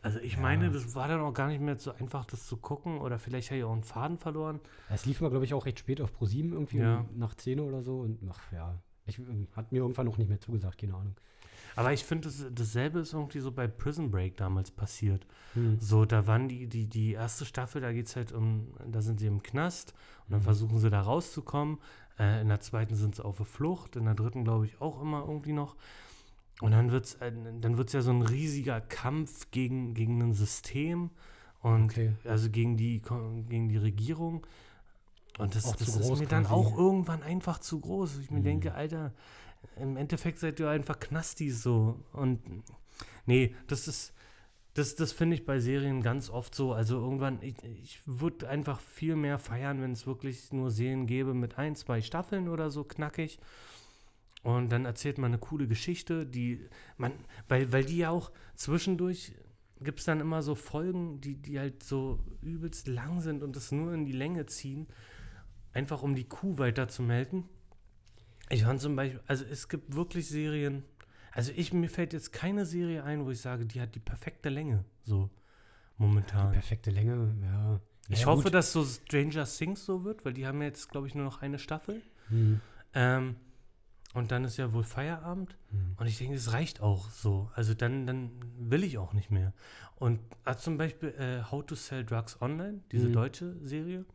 [0.00, 0.40] also ich Ja.
[0.40, 2.98] meine, das war dann auch gar nicht mehr so einfach, das zu gucken.
[2.98, 4.60] Oder vielleicht habe ich auch einen Faden verloren.
[4.88, 7.00] Es lief mal, glaube ich, auch recht spät auf Pro7 irgendwie Ja.
[7.00, 10.28] um, nach 10 oder so und ach ja, ich, ähm, hat mir irgendwann noch nicht
[10.28, 11.14] mehr zugesagt, keine Ahnung.
[11.78, 15.26] Aber ich finde, das, dasselbe ist irgendwie so bei Prison Break damals passiert.
[15.54, 15.78] Hm.
[15.80, 19.20] So, da waren die, die, die erste Staffel, da geht es halt um, da sind
[19.20, 19.94] sie im Knast
[20.26, 20.44] und dann Mhm.
[20.44, 21.78] versuchen sie da rauszukommen.
[22.18, 25.00] Äh, in der zweiten sind sie auf der Flucht, in der dritten glaube ich auch
[25.00, 25.76] immer irgendwie noch.
[26.60, 30.34] Und dann wird es äh, dann wird's ja so ein riesiger Kampf gegen, gegen ein
[30.34, 31.10] System
[31.60, 32.12] und Okay.
[32.24, 33.00] also gegen die,
[33.48, 34.44] gegen die Regierung.
[35.38, 38.18] Und das, das ist mir dann auch irgendwann einfach zu groß.
[38.18, 38.44] Ich mir Mhm.
[38.44, 39.12] denke, Alter,
[39.80, 42.04] im Endeffekt seid ihr einfach Knastis so.
[42.12, 42.40] Und
[43.26, 44.12] nee, das ist,
[44.74, 46.72] das, das finde ich bei Serien ganz oft so.
[46.72, 51.34] Also irgendwann, ich, ich würde einfach viel mehr feiern, wenn es wirklich nur Serien gäbe
[51.34, 53.38] mit ein, zwei Staffeln oder so knackig.
[54.42, 57.12] Und dann erzählt man eine coole Geschichte, die man,
[57.48, 59.32] weil, weil die ja auch zwischendurch
[59.80, 63.72] gibt es dann immer so Folgen, die, die halt so übelst lang sind und das
[63.72, 64.88] nur in die Länge ziehen,
[65.72, 67.48] einfach um die Kuh weiter zu melken.
[68.50, 70.84] Ich fand zum Beispiel, also es gibt wirklich Serien,
[71.32, 74.48] also ich, mir fällt jetzt keine Serie ein, wo ich sage, die hat die perfekte
[74.48, 75.30] Länge, so
[75.98, 76.52] momentan.
[76.52, 77.80] Perfekte Länge, ja.
[78.08, 78.54] ich Ja, hoffe, gut.
[78.54, 81.58] dass so Stranger Things so wird, weil die haben jetzt, glaube ich, nur noch eine
[81.58, 82.00] Staffel.
[82.28, 82.60] Hm.
[82.94, 83.36] Ähm,
[84.14, 85.56] und dann ist ja wohl Feierabend.
[85.70, 85.94] Hm.
[85.98, 87.50] Und ich denke, es reicht auch so.
[87.54, 89.52] Also dann, dann will ich auch nicht mehr.
[89.96, 93.12] Und also zum Beispiel äh, How to Sell Drugs Online, diese Mhm.
[93.12, 94.06] deutsche Serie,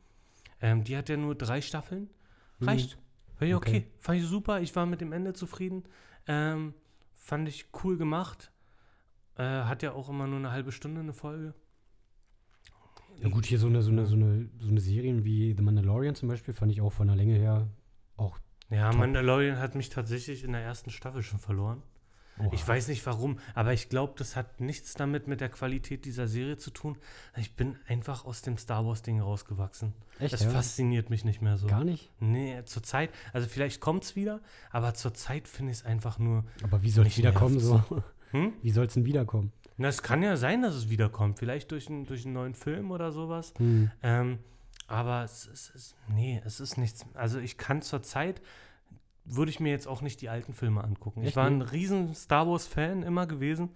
[0.62, 2.10] ähm, die hat ja nur drei Staffeln.
[2.62, 2.98] Reicht.
[3.36, 3.70] Fand ich okay.
[3.70, 3.88] Okay.
[4.00, 4.62] Fand ich super.
[4.62, 5.84] Ich war mit dem Ende zufrieden.
[6.28, 6.74] Ähm,
[7.14, 8.52] fand ich cool gemacht.
[9.36, 11.54] Äh, hat ja auch immer nur eine halbe Stunde eine Folge.
[13.20, 16.16] Ja gut, hier so eine, so eine, so eine, so eine Serien wie The Mandalorian
[16.16, 17.68] zum Beispiel fand ich auch von der Länge her
[18.18, 18.40] auch.
[18.70, 19.00] Ja, Top.
[19.00, 21.84] Mandalorian hat mich tatsächlich in der ersten Staffel schon verloren.
[22.40, 22.50] Oha.
[22.52, 26.28] Ich weiß nicht warum, aber ich glaube, das hat nichts damit mit der Qualität dieser
[26.28, 26.98] Serie zu tun.
[27.38, 29.94] Ich bin einfach aus dem Star Wars-Ding rausgewachsen.
[30.20, 30.50] Echt, Das ja?
[30.50, 31.68] fasziniert mich nicht mehr so.
[31.68, 32.12] Gar nicht?
[32.20, 34.42] Nee, zur Zeit, also vielleicht kommt es wieder,
[34.72, 36.44] aber zur Zeit finde ich es einfach nur.
[36.64, 37.84] Aber wie soll es wiederkommen so?
[38.32, 38.54] Hm?
[38.64, 39.52] Wie soll es denn wiederkommen?
[39.78, 41.40] Na, es kann ja sein, dass es wiederkommt.
[41.40, 43.54] Vielleicht durch, ein, durch einen neuen Film oder sowas.
[43.58, 43.92] Hm.
[44.02, 44.40] Ähm,
[44.88, 47.06] aber es, es ist, nee, es ist nichts.
[47.14, 48.42] Also ich kann zur Zeit,
[49.26, 51.22] würde ich mir jetzt auch nicht die alten Filme angucken.
[51.22, 53.70] ich Echt war ein riesen Star Wars-Fan immer gewesen.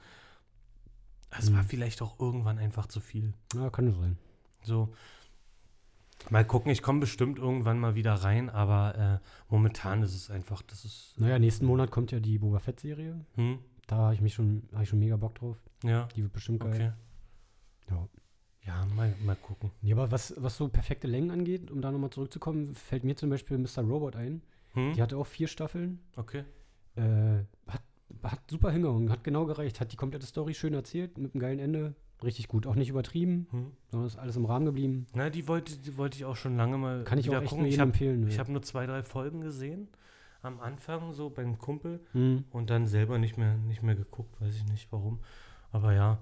[1.30, 1.56] Es Hm.
[1.56, 3.34] war vielleicht auch irgendwann einfach zu viel.
[3.54, 4.18] Ja, kann sein.
[4.64, 4.94] So.
[6.30, 10.62] Mal gucken, ich komme bestimmt irgendwann mal wieder rein, aber äh, momentan ist es einfach,
[10.64, 11.14] das ist.
[11.18, 13.24] Naja, nächsten Monat kommt ja die Boba Fett-Serie.
[13.36, 13.60] Hm?
[13.86, 15.58] Da habe ich mich schon, habe ich schon mega Bock drauf.
[15.84, 16.72] Ja, Die wird bestimmt geil.
[16.74, 16.92] okay.
[17.96, 18.08] Ja.
[18.66, 19.72] Ja, mal, mal gucken.
[19.82, 23.30] Nee, aber was, was so perfekte Längen angeht, um da nochmal zurückzukommen, fällt mir zum
[23.30, 23.82] Beispiel Mr.
[23.84, 24.42] Robot ein.
[24.74, 24.94] Hm?
[24.94, 26.00] Die hatte auch vier Staffeln.
[26.16, 26.44] Okay.
[26.96, 27.82] Äh, hat,
[28.24, 31.60] hat super hingehauen, hat genau gereicht, hat die komplette Story schön erzählt, mit einem geilen
[31.60, 31.96] Ende.
[32.24, 32.66] Richtig gut.
[32.66, 33.72] Auch nicht übertrieben, Hm?
[33.92, 35.06] sondern ist alles im Rahmen geblieben.
[35.14, 37.66] Na, die wollte, die wollte ich auch schon lange mal Kann ich auch echt gucken.
[37.66, 38.28] nur Ich habe empfehlen.
[38.28, 38.40] Ich ja.
[38.40, 39.88] habe nur zwei, drei Folgen gesehen.
[40.44, 42.46] am Anfang, so beim Kumpel, Mhm.
[42.52, 45.20] und dann selber nicht mehr, nicht mehr geguckt, weiß ich nicht warum.
[45.72, 46.20] Aber ja,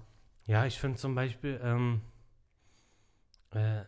[0.47, 2.01] ja, ich finde zum Beispiel, ähm,
[3.51, 3.81] äh,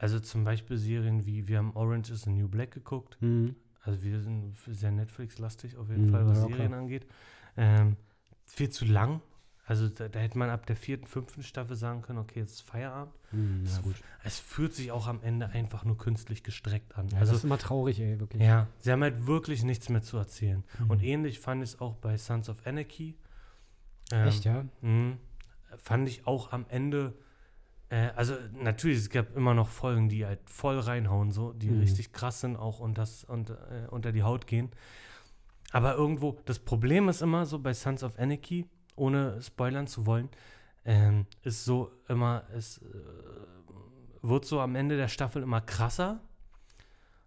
[0.00, 3.18] also zum Beispiel Serien wie, wir haben Orange is the New Black geguckt.
[3.20, 3.54] Mhm.
[3.82, 6.80] Also wir sind sehr Netflix-lastig auf jeden Mhm, Fall, was ja, Serien klar.
[6.80, 7.06] angeht.
[7.56, 7.96] Ähm,
[8.44, 9.20] viel zu lang.
[9.66, 12.60] Also da, da hätte man ab der vierten, fünften Staffel sagen können, okay, jetzt ist
[12.62, 13.14] Feierabend.
[13.30, 13.80] Mhm, Es-.
[14.24, 17.08] Es fühlt sich auch am Ende einfach nur künstlich gestreckt an.
[17.08, 18.42] Ja, also das ist immer traurig, ey, wirklich.
[18.42, 20.64] ja, sie haben halt wirklich nichts mehr zu erzählen.
[20.78, 20.90] Mhm.
[20.90, 23.16] Und ähnlich fand ich es auch bei Sons of Anarchy.
[24.12, 24.64] Ähm, Echt, ja?
[24.80, 25.16] mh,
[25.76, 27.14] fand ich auch am Ende,
[27.90, 31.80] äh, also natürlich, es gab immer noch Folgen, die halt voll reinhauen, so, die Mhm.
[31.80, 34.70] richtig krass sind, auch und das, und, äh, unter die Haut gehen.
[35.72, 40.28] Aber irgendwo, das Problem ist immer so bei Sons of Anarchy, ohne spoilern zu wollen,
[40.84, 42.84] ähm, ist so immer, es äh,
[44.22, 46.20] wird so am Ende der Staffel immer krasser.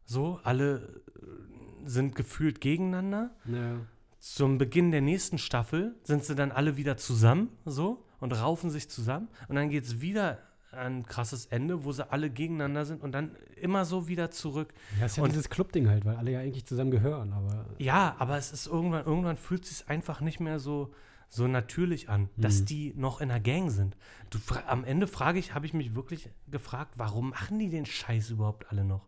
[0.05, 3.79] So, alle äh, sind gefühlt gegeneinander Ja.
[4.19, 8.89] zum Beginn der nächsten Staffel sind sie dann alle wieder zusammen, so, und raufen sich
[8.89, 9.27] zusammen.
[9.47, 10.39] Und dann geht es wieder
[10.73, 14.73] ein krasses Ende, wo sie alle gegeneinander sind und dann immer so wieder zurück.
[14.99, 17.65] Ja, ist ja Und- dieses Club-Ding halt, weil alle ja eigentlich zusammen gehören, aber.
[17.77, 20.93] Ja, aber es ist irgendwann, irgendwann fühlt es sich einfach nicht mehr so,
[21.29, 22.65] so natürlich an, dass Mhm.
[22.65, 23.97] die noch in der Gang sind.
[24.29, 28.29] Du, am Ende frage ich, habe ich mich wirklich gefragt, warum machen die den Scheiß
[28.29, 29.07] überhaupt alle noch?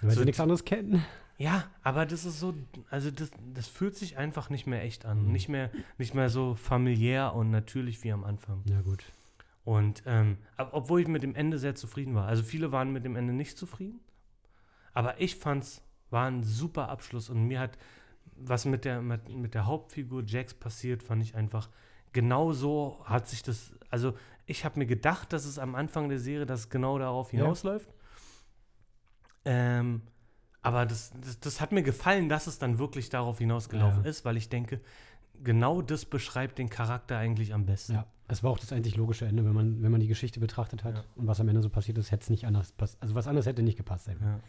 [0.00, 1.04] Weil So- sie nichts anderes kennen.
[1.40, 2.52] Ja, aber das ist so,
[2.90, 5.26] also das, das fühlt sich einfach nicht mehr echt an.
[5.26, 5.32] Mhm.
[5.32, 8.62] Nicht, mehr, nicht mehr so familiär und natürlich wie am Anfang.
[8.64, 9.04] Ja, gut.
[9.68, 12.26] Und ähm, ob- obwohl ich mit dem Ende sehr zufrieden war.
[12.26, 14.00] Also viele waren mit dem Ende nicht zufrieden.
[14.94, 17.76] Aber ich fand's, war ein super Abschluss und mir hat,
[18.34, 21.68] was mit der, mit, mit der Hauptfigur Jax passiert, fand ich einfach,
[22.14, 24.14] genau so hat sich das, also
[24.46, 27.40] ich habe mir gedacht, dass es am Anfang der Serie, dass genau darauf Ja.
[27.40, 27.90] hinausläuft.
[29.44, 30.00] Ähm,
[30.62, 34.08] aber das, das, das hat mir gefallen, dass es dann wirklich darauf hinausgelaufen Ja.
[34.10, 34.80] ist, weil ich denke,
[35.44, 37.94] genau das beschreibt den Charakter eigentlich am besten.
[37.94, 40.84] Ja, es war auch das einzig logische Ende, wenn man, wenn man die Geschichte betrachtet
[40.84, 41.04] hat Ja.
[41.16, 43.02] und was am Ende so passiert ist, hätte es nicht anders passiert.
[43.02, 44.08] Also was anderes hätte nicht gepasst.
[44.08, 44.40] Ja.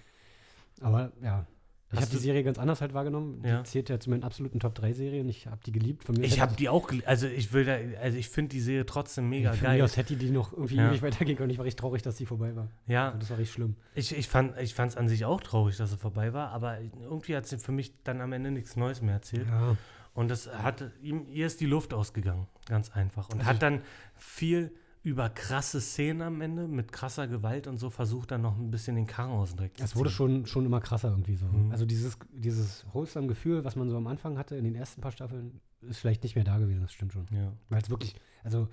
[0.82, 1.46] Aber ja,
[1.92, 3.42] ich habe die Serie ganz anders halt wahrgenommen.
[3.42, 5.28] Die zählt ja zu meinen absoluten Top-3-Serien.
[5.28, 6.04] Ich habe die geliebt.
[6.04, 8.60] Von mir Ich habe die auch, gel- also ich will da, also ich finde die
[8.62, 9.78] Serie trotzdem mega Von geil.
[9.80, 11.50] mir aus hätte die noch irgendwie ewig weitergehen können.
[11.50, 12.68] Ich war richtig traurig, dass die vorbei war.
[12.86, 13.76] Ja, Also das war richtig schlimm.
[13.96, 17.48] ich, ich fand es an sich auch traurig, dass sie vorbei war, aber irgendwie hat
[17.48, 19.48] sie für mich dann am Ende nichts Neues mehr erzählt.
[19.48, 19.76] Ja.
[20.14, 23.30] Und das hatte, ihm, ihr ist die Luft ausgegangen, ganz einfach.
[23.30, 23.82] Und Also hat dann
[24.18, 28.70] viel über krasse Szenen am Ende mit krasser Gewalt und so versucht dann noch ein
[28.70, 31.46] bisschen den Karren aus dem Es wurde schon, schon immer krasser irgendwie so.
[31.46, 31.72] Mhm.
[31.72, 35.14] Also dieses, dieses wholesome Gefühl, was man so am Anfang hatte in den ersten paar
[35.14, 37.26] Staffeln, ist vielleicht nicht mehr da gewesen, das stimmt schon.
[37.32, 37.54] Ja.
[37.70, 38.68] Weil es wirklich, also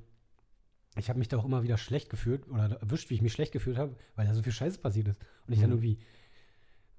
[0.97, 3.53] ich habe mich da auch immer wieder schlecht gefühlt oder erwischt, wie ich mich schlecht
[3.53, 5.21] gefühlt habe, weil da so viel Scheiße passiert ist.
[5.47, 5.77] Und ich dann Mhm.
[5.77, 5.99] irgendwie,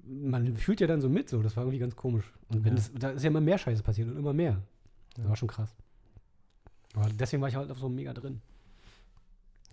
[0.03, 2.31] man fühlt ja dann so mit, so, das war irgendwie ganz komisch.
[2.49, 2.75] Und wenn Ja.
[2.77, 4.61] das, da ist ja immer mehr Scheiße passiert und immer mehr.
[5.15, 5.29] Das Ja.
[5.29, 5.75] war schon krass.
[6.95, 8.41] Aber deswegen war ich halt auf so mega drin.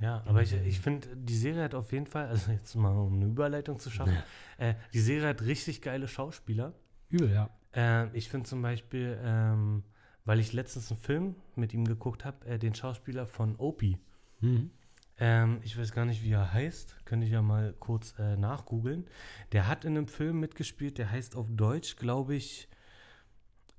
[0.00, 3.14] Ja, aber ich, ich finde, die Serie hat auf jeden Fall, also jetzt mal um
[3.14, 4.16] eine Überleitung zu schaffen,
[4.58, 6.74] äh, die Serie hat richtig geile Schauspieler.
[7.10, 7.48] Übel, ja.
[7.72, 9.84] Ähm, ich finde zum Beispiel, ähm,
[10.24, 13.98] weil ich letztens einen Film mit ihm geguckt habe, äh, den Schauspieler von Opie.
[14.40, 14.70] Mhm.
[15.18, 17.04] Ähm, ich weiß gar nicht, wie er heißt.
[17.04, 19.06] Könnte ich ja mal kurz äh, nachgoogeln.
[19.52, 22.68] Der hat in einem Film mitgespielt, der heißt auf Deutsch, glaube ich,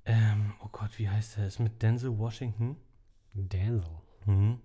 [0.06, 1.48] ähm, oh Gott, wie heißt der?
[1.48, 2.76] Ist mit Denzel Washington.
[3.34, 3.82] Denzel.
[4.24, 4.60] Mhm.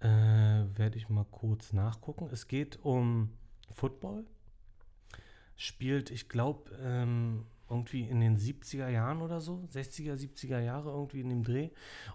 [0.00, 2.28] Äh, Werde ich mal kurz nachgucken.
[2.32, 3.30] Es geht um
[3.70, 4.26] Football.
[5.54, 11.20] Spielt, ich glaube, ähm, irgendwie in den 70er Jahren oder so, 60er, 70er Jahre irgendwie
[11.20, 11.70] in dem Dreh.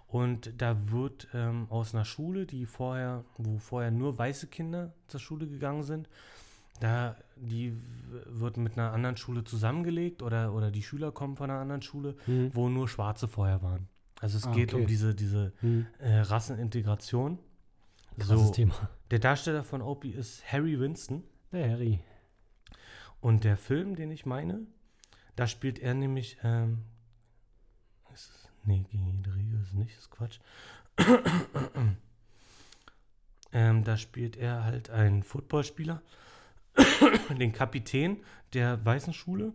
[0.06, 5.20] Und da wird ähm, aus einer Schule, die vorher, wo vorher nur weiße Kinder zur
[5.20, 6.08] Schule gegangen sind,
[6.80, 7.76] da die
[8.26, 12.14] wird mit einer anderen Schule zusammengelegt oder, oder die Schüler kommen von einer anderen Schule,
[12.26, 12.50] Mhm.
[12.54, 13.88] wo nur Schwarze vorher waren.
[14.20, 14.82] Also es Ah, geht okay.
[14.82, 15.86] um diese, diese Mhm.
[15.98, 17.38] äh, Rassenintegration.
[18.18, 18.74] Krasses So, Thema.
[19.10, 21.22] der Darsteller von Opie ist Harry Winston.
[21.52, 22.00] Der Harry.
[23.20, 24.60] Und der Film, den ich meine,
[25.38, 26.82] da spielt er nämlich, ähm,
[28.12, 30.40] ist es, nee, Guy Rodriguez ist nicht, ist Quatsch.
[33.52, 36.02] ähm, da spielt er halt einen Footballspieler,
[37.38, 38.16] den Kapitän
[38.52, 39.52] der Weißen Schule.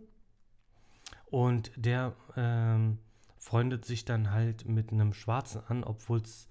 [1.26, 2.96] Und der ähm,
[3.36, 6.48] freundet sich dann halt mit einem Schwarzen an, obwohl's,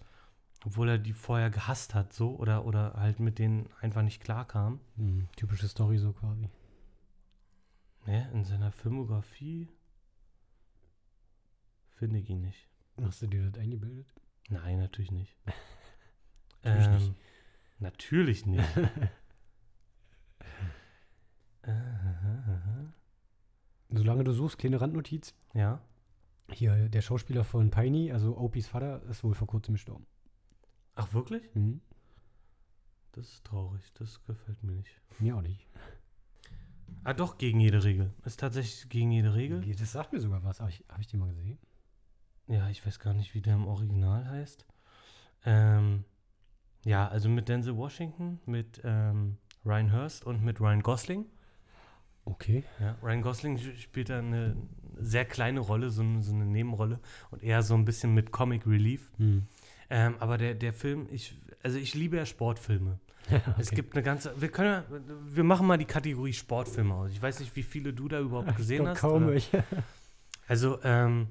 [0.63, 4.79] obwohl er die vorher gehasst hat, so, oder, oder halt mit denen einfach nicht klarkam.
[4.95, 5.27] Mhm.
[5.35, 6.49] Typische Story so quasi.
[8.05, 9.69] Ne, in seiner Filmografie
[11.95, 12.67] finde ich ihn nicht.
[13.01, 14.07] Hast du dir das eingebildet?
[14.49, 15.35] Nein, natürlich nicht.
[16.63, 17.13] Natürlich ähm, nicht.
[17.79, 18.69] Natürlich nicht.
[18.75, 18.81] So
[23.97, 25.33] solange du suchst, kleine Randnotiz.
[25.53, 25.81] Ja.
[26.51, 30.05] Hier, der Schauspieler von Piney, also Opis Vater, ist wohl vor kurzem gestorben.
[30.95, 31.43] Ach, wirklich?
[31.55, 31.81] Mhm.
[33.13, 33.91] Das ist traurig.
[33.93, 35.01] Das gefällt mir nicht.
[35.19, 35.67] Mir auch nicht.
[37.03, 38.13] Ah, doch, gegen jede Regel.
[38.25, 39.61] Ist tatsächlich gegen jede Regel.
[39.75, 40.59] Das sagt mir sogar was.
[40.59, 41.57] Habe ich, hab ich den mal gesehen?
[42.47, 44.65] Ja, ich weiß gar nicht, wie der im Original heißt.
[45.45, 46.05] Ähm,
[46.85, 51.25] ja, also mit Denzel Washington, mit ähm, Ryan Hurst und mit Ryan Gosling.
[52.25, 52.63] Okay.
[52.79, 54.55] Ja, Ryan Gosling spielt da eine
[54.97, 56.99] sehr kleine Rolle, so, eine- so eine Nebenrolle
[57.31, 59.11] und eher so ein bisschen mit Comic Relief.
[59.17, 59.47] Hm.
[59.89, 62.99] Ähm, aber der, der Film, ich, also ich liebe ja Sportfilme.
[63.57, 63.75] Es Okay.
[63.75, 64.83] gibt eine ganze, wir können,
[65.33, 67.11] wir machen mal die Kategorie Sportfilme aus.
[67.11, 68.99] Ich weiß nicht, wie viele du da überhaupt gesehen Doch hast.
[68.99, 69.63] kaum welche.
[70.47, 71.29] Also, ähm,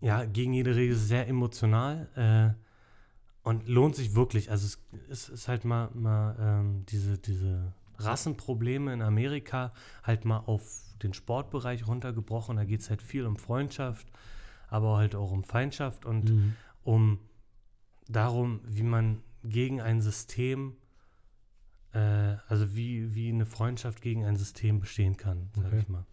[0.00, 2.08] ja, gegen jede Regel sehr emotional
[2.56, 4.50] äh, und lohnt sich wirklich.
[4.50, 4.78] Also es,
[5.10, 10.64] es ist halt mal, mal ähm, diese, diese Rassenprobleme in Amerika halt mal auf
[11.02, 12.56] den Sportbereich runtergebrochen.
[12.56, 14.06] Da geht es halt viel um Freundschaft,
[14.68, 16.56] aber halt auch um Feindschaft und Mhm.
[16.82, 17.18] um
[18.08, 20.76] darum, wie man gegen ein System,
[21.92, 21.98] äh,
[22.48, 25.78] also wie, wie eine Freundschaft gegen ein System bestehen kann, sag Okay.
[25.80, 26.06] ich mal.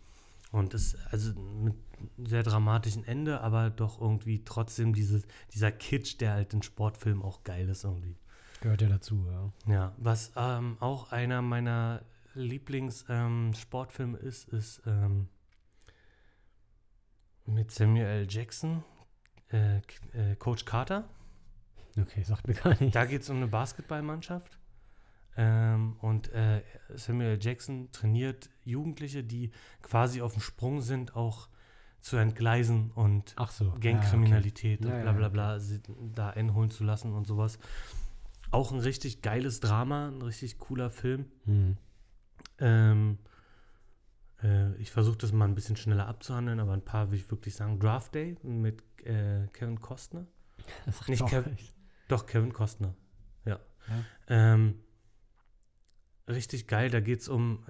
[0.51, 1.75] Und es, also mit
[2.15, 7.21] einem sehr dramatischen Ende, aber doch irgendwie trotzdem dieses, dieser Kitsch, der halt in Sportfilmen
[7.21, 8.15] auch geil ist irgendwie.
[8.61, 9.71] Gehört ja dazu, ja.
[9.71, 12.01] Ja, was ähm, auch einer meiner
[12.33, 15.27] Lieblings-Sportfilme ist, ist ähm,
[17.45, 18.27] mit Samuel L.
[18.29, 18.83] Jackson,
[19.51, 19.77] äh,
[20.13, 21.09] äh, Coach Carter.
[21.97, 22.95] Okay, sagt mir gar nicht.
[22.95, 24.57] Da geht es um eine Basketballmannschaft.
[25.35, 26.63] Ähm, und äh,
[26.95, 27.37] Samuel.
[27.39, 29.51] Jackson trainiert Jugendliche, die
[29.83, 31.49] quasi auf dem Sprung sind, auch
[32.01, 33.75] zu entgleisen und so.
[33.79, 35.33] Gangkriminalität Ja, und ja, bla bla okay.
[35.33, 35.81] bla sie
[36.15, 37.59] da einholen zu lassen und sowas.
[38.49, 41.21] Auch ein richtig geiles Drama, ein richtig cooler Film.
[41.21, 41.51] Ja, okay.
[41.51, 41.77] Hm.
[42.59, 43.17] Ähm,
[44.41, 47.55] äh, ich versuche das mal ein bisschen schneller abzuhandeln, aber ein paar will ich wirklich
[47.55, 47.79] sagen.
[47.79, 50.25] Draft Day mit äh, Kevin Costner.
[50.85, 51.76] Das sagt Nicht
[52.07, 52.93] Doch, Kevin Costner.
[53.45, 53.59] Ja.
[53.87, 54.03] Ja.
[54.27, 54.75] Ähm,
[56.27, 57.63] richtig geil, da geht es um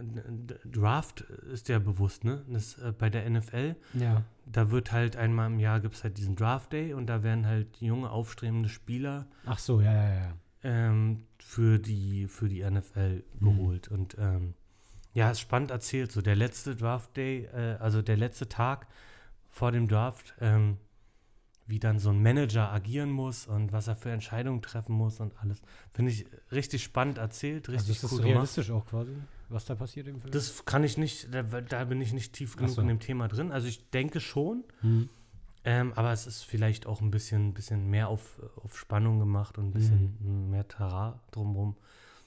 [0.65, 2.43] Draft, ist ja bewusst, ne?
[2.49, 4.23] Das, äh, bei der NFL, Ja.
[4.45, 7.45] da wird halt einmal im Jahr gibt es halt diesen Draft Day und da werden
[7.45, 10.33] halt junge, aufstrebende Spieler Ach so, ja, ja, ja.
[10.63, 13.45] ähm, für, die, für die NFL Mhm.
[13.45, 13.87] geholt.
[13.89, 14.55] Und ähm,
[15.13, 16.11] ja, ist spannend erzählt.
[16.11, 18.87] So der letzte Draft Day, äh, also der letzte Tag
[19.49, 20.77] vor dem Draft, ähm,
[21.67, 25.33] wie dann so ein Manager agieren muss und was er für Entscheidungen treffen muss und
[25.41, 25.61] alles.
[25.93, 28.33] Finde ich richtig spannend erzählt, Also richtig ist das cool gemacht.
[28.35, 29.11] realistisch auch quasi,
[29.49, 30.31] was da passiert im Film?
[30.31, 32.81] Das kann ich nicht, da, da bin ich nicht tief genug so.
[32.81, 33.51] in dem Thema drin.
[33.51, 35.09] Also ich denke schon, Hm.
[35.65, 39.67] ähm, aber es ist vielleicht auch ein bisschen, bisschen mehr auf, auf Spannung gemacht und
[39.67, 41.75] ein bisschen mehr Tara drumherum.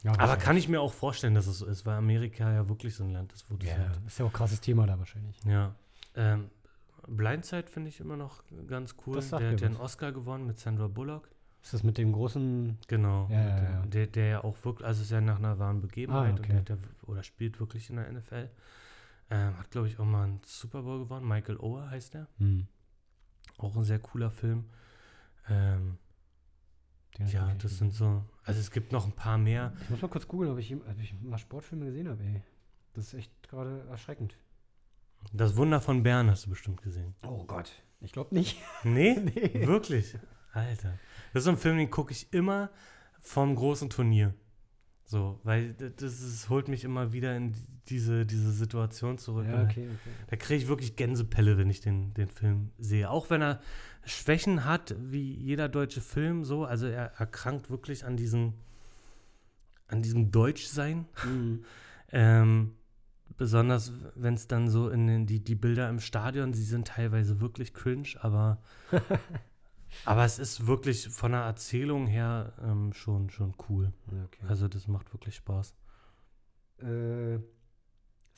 [0.02, 2.94] Ja, Aber kann ich mir auch vorstellen, dass es so ist, weil Amerika ja wirklich
[2.94, 4.98] so ein Land ist, wo das Ja, halt, ist ja auch ein krasses Thema da
[4.98, 5.36] wahrscheinlich.
[5.46, 5.74] ja.
[6.16, 6.50] Ähm,
[7.16, 9.20] Blindside finde ich immer noch ganz cool.
[9.20, 9.76] Der hat ja einen.
[9.76, 11.28] Oscar gewonnen mit Sandra Bullock.
[11.62, 12.78] Ist das mit dem großen.
[12.88, 13.28] Genau.
[13.30, 13.86] Ja, ja, ja.
[13.86, 16.48] Der, der ja auch wirklich, also ist ja nach einer wahren Begebenheit Ah, und okay.
[16.48, 18.48] der hat ja, oder spielt wirklich in der NFL.
[19.30, 21.28] Ähm, hat, glaube ich, auch mal einen Super Bowl gewonnen.
[21.28, 22.28] Michael Oher heißt er.
[22.38, 22.66] Hm.
[23.58, 24.64] Auch ein sehr cooler Film.
[25.48, 25.98] Ähm,
[27.18, 29.74] ja, das sind so, also es gibt noch ein paar mehr.
[29.82, 32.42] Ich muss mal kurz googeln, ob ich, ob ich mal Sportfilme gesehen habe, ey.
[32.94, 34.36] Das ist echt gerade erschreckend.
[35.32, 37.14] Das Wunder von Bern hast du bestimmt gesehen.
[37.26, 37.72] Oh Gott.
[38.00, 38.58] Ich glaube nicht.
[38.84, 39.18] Nee?
[39.20, 39.66] Nee.
[39.66, 40.16] Wirklich?
[40.52, 40.98] Alter.
[41.32, 42.70] Das ist so ein Film, den gucke ich immer
[43.20, 44.34] vom großen Turnier.
[45.04, 47.52] So, weil das ist, holt mich immer wieder in
[47.88, 49.46] diese, diese Situation zurück.
[49.48, 50.10] Ja, okay, okay.
[50.28, 53.10] Da kriege ich wirklich Gänsepelle, wenn ich den, den Film sehe.
[53.10, 53.60] Auch wenn er
[54.04, 56.64] Schwächen hat, wie jeder deutsche Film, so.
[56.64, 58.54] Also er erkrankt wirklich an diesem,
[59.88, 61.06] an diesem Deutschsein.
[61.24, 61.64] Mhm.
[62.12, 62.74] Ähm,
[63.40, 67.40] besonders wenn es dann so in den, die, die Bilder im Stadion, sie sind teilweise
[67.40, 68.58] wirklich cringe, aber,
[70.04, 73.94] aber es ist wirklich von der Erzählung her ähm, schon, schon cool.
[74.08, 74.44] Okay.
[74.46, 75.74] Also das macht wirklich Spaß.
[76.82, 77.38] Äh,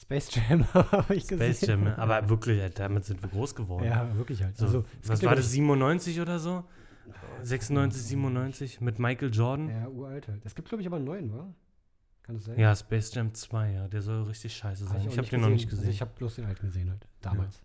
[0.00, 1.52] Space Jam habe ich gesehen.
[1.52, 1.98] Space Jam, ne?
[1.98, 3.86] aber wirklich, äh, damit sind wir groß geworden.
[3.86, 4.56] Ja, wirklich halt.
[4.56, 6.62] So, also, was war das, 97 oder so?
[7.42, 9.68] 96, 97 mit Michael Jordan?
[9.68, 10.46] Ja, uralt halt.
[10.46, 11.52] Es gibt, glaube ich, aber einen neuen, wa?
[12.22, 12.58] Kann das sein?
[12.58, 13.88] Ja, Space Jam 2, ja.
[13.88, 15.00] Der soll richtig scheiße sein.
[15.00, 15.80] auch ich habe den noch nicht gesehen.
[15.80, 17.60] Also ich habe bloß den alten gesehen halt, damals.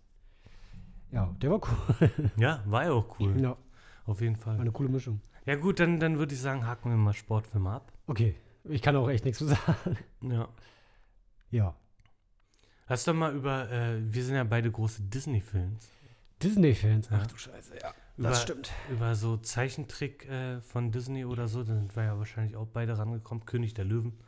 [1.10, 2.10] Ja, der war cool.
[2.36, 3.40] ja, war ja auch cool.
[3.40, 3.56] Ja,
[4.04, 4.60] Auf jeden war Fall.
[4.60, 5.20] eine coole Mischung.
[5.46, 7.92] Ja gut, dann, dann würde ich sagen, haken wir mal Sportfilme ab.
[8.06, 8.34] Okay,
[8.64, 9.96] ich kann auch echt nichts zu sagen.
[10.22, 10.48] Ja.
[11.50, 11.74] Ja.
[12.88, 15.88] Lass doch mal über, äh, wir sind ja beide große Disney-Fans.
[16.42, 17.08] Disney-Fans.
[17.10, 17.20] Ja.
[17.22, 17.94] Ach du Scheiße, ja.
[18.16, 18.72] Über, Das stimmt.
[18.90, 22.98] Über so Zeichentrick äh, von Disney oder so, da sind wir ja wahrscheinlich auch beide
[22.98, 23.46] rangekommen.
[23.46, 24.18] König der Löwen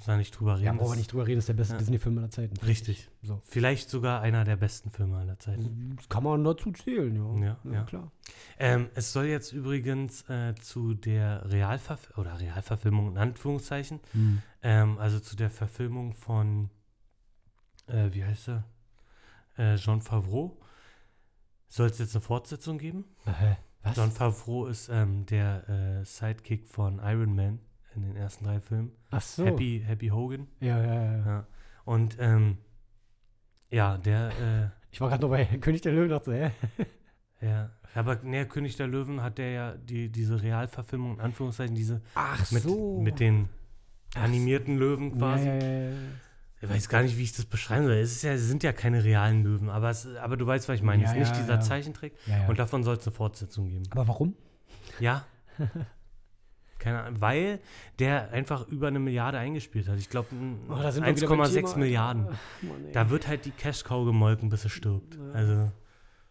[0.00, 0.64] Muss man nicht drüber reden.
[0.64, 1.78] Ja, brauchen wir nicht drüber reden, das ist der beste Ja.
[1.78, 2.56] Disney-Film aller Zeiten.
[2.64, 3.10] Richtig.
[3.20, 3.38] So.
[3.44, 5.92] Vielleicht sogar einer der besten Filme aller Zeiten.
[5.94, 7.58] Das kann man dazu zählen, ja.
[7.64, 7.84] Ja, ja.
[7.84, 8.10] klar.
[8.58, 14.00] Ähm, es soll jetzt übrigens äh, zu der Realverf oder Realverfilmung in Anführungszeichen,
[14.62, 16.70] ähm, also zu der Verfilmung von,
[17.86, 18.64] äh, wie heißt er?
[19.58, 20.58] Äh, Jean Favreau.
[21.68, 23.04] Soll es jetzt eine Fortsetzung geben?
[23.26, 23.96] Äh, was?
[23.98, 27.58] John Favreau ist ähm, der äh, Sidekick von Iron Man
[27.94, 28.92] in den ersten drei Filmen.
[29.10, 29.44] Ach so.
[29.44, 30.48] Happy, Happy Hogan.
[30.60, 31.16] Ja, ja, ja.
[31.26, 31.46] ja.
[31.84, 32.58] Und ähm,
[33.70, 36.50] ja, der, Ich war gerade noch bei König der Löwen, dachte, hä?
[37.40, 41.74] äh, ja, aber näher König der Löwen hat der ja die, diese Realverfilmung, in Anführungszeichen,
[41.74, 43.48] diese Ach mit, mit den
[44.14, 45.46] Ach animierten Löwen quasi.
[45.46, 45.96] Ja, ja, ja.
[46.62, 47.94] Ich weiß gar nicht, wie ich das beschreiben soll.
[47.94, 50.76] Es, ist ja, es sind ja keine realen Löwen, aber, es, aber du weißt, was
[50.76, 51.04] ich meine.
[51.04, 51.60] Ja, es ist nicht dieser ja.
[51.60, 52.12] Zeichentrick.
[52.26, 52.48] ja, ja.
[52.48, 53.84] Und davon soll es eine Fortsetzung geben.
[53.90, 54.34] Aber warum?
[54.98, 55.24] Ja.
[56.80, 57.60] Keine Ahnung, weil
[58.00, 59.98] der einfach über eine Milliarde eingespielt hat.
[59.98, 60.28] Ich glaube,
[60.68, 62.24] Oh, da sind wir wieder beim 1,6 Thema, Milliarden.
[62.62, 62.92] Mann.
[62.92, 65.14] Da wird halt die Cash-Cow gemolken, bis er stirbt.
[65.14, 65.32] Ja.
[65.32, 65.72] Also,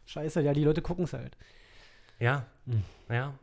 [0.06, 1.38] Scheiße, ja, die Leute gucken es halt.
[2.20, 2.46] ja.
[2.66, 2.84] Hm.
[3.12, 3.34] Ja,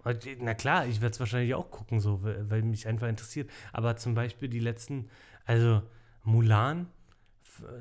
[0.41, 3.51] na klar, ich werde es wahrscheinlich auch gucken, so, weil, weil mich einfach interessiert.
[3.73, 5.09] Aber zum Beispiel die letzten,
[5.45, 5.83] also
[6.23, 6.87] Mulan,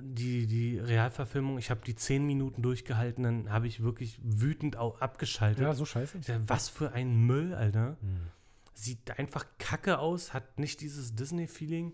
[0.01, 5.01] die, die Realverfilmung, ich habe die zehn Minuten durchgehalten, dann habe ich wirklich wütend auch
[5.01, 5.61] abgeschaltet.
[5.63, 6.19] Ja, so scheiße.
[6.47, 7.97] Was für ein Müll, Alter.
[8.01, 8.17] Hm.
[8.77, 11.93] Sieht einfach kacke aus, hat nicht dieses Disney-Feeling.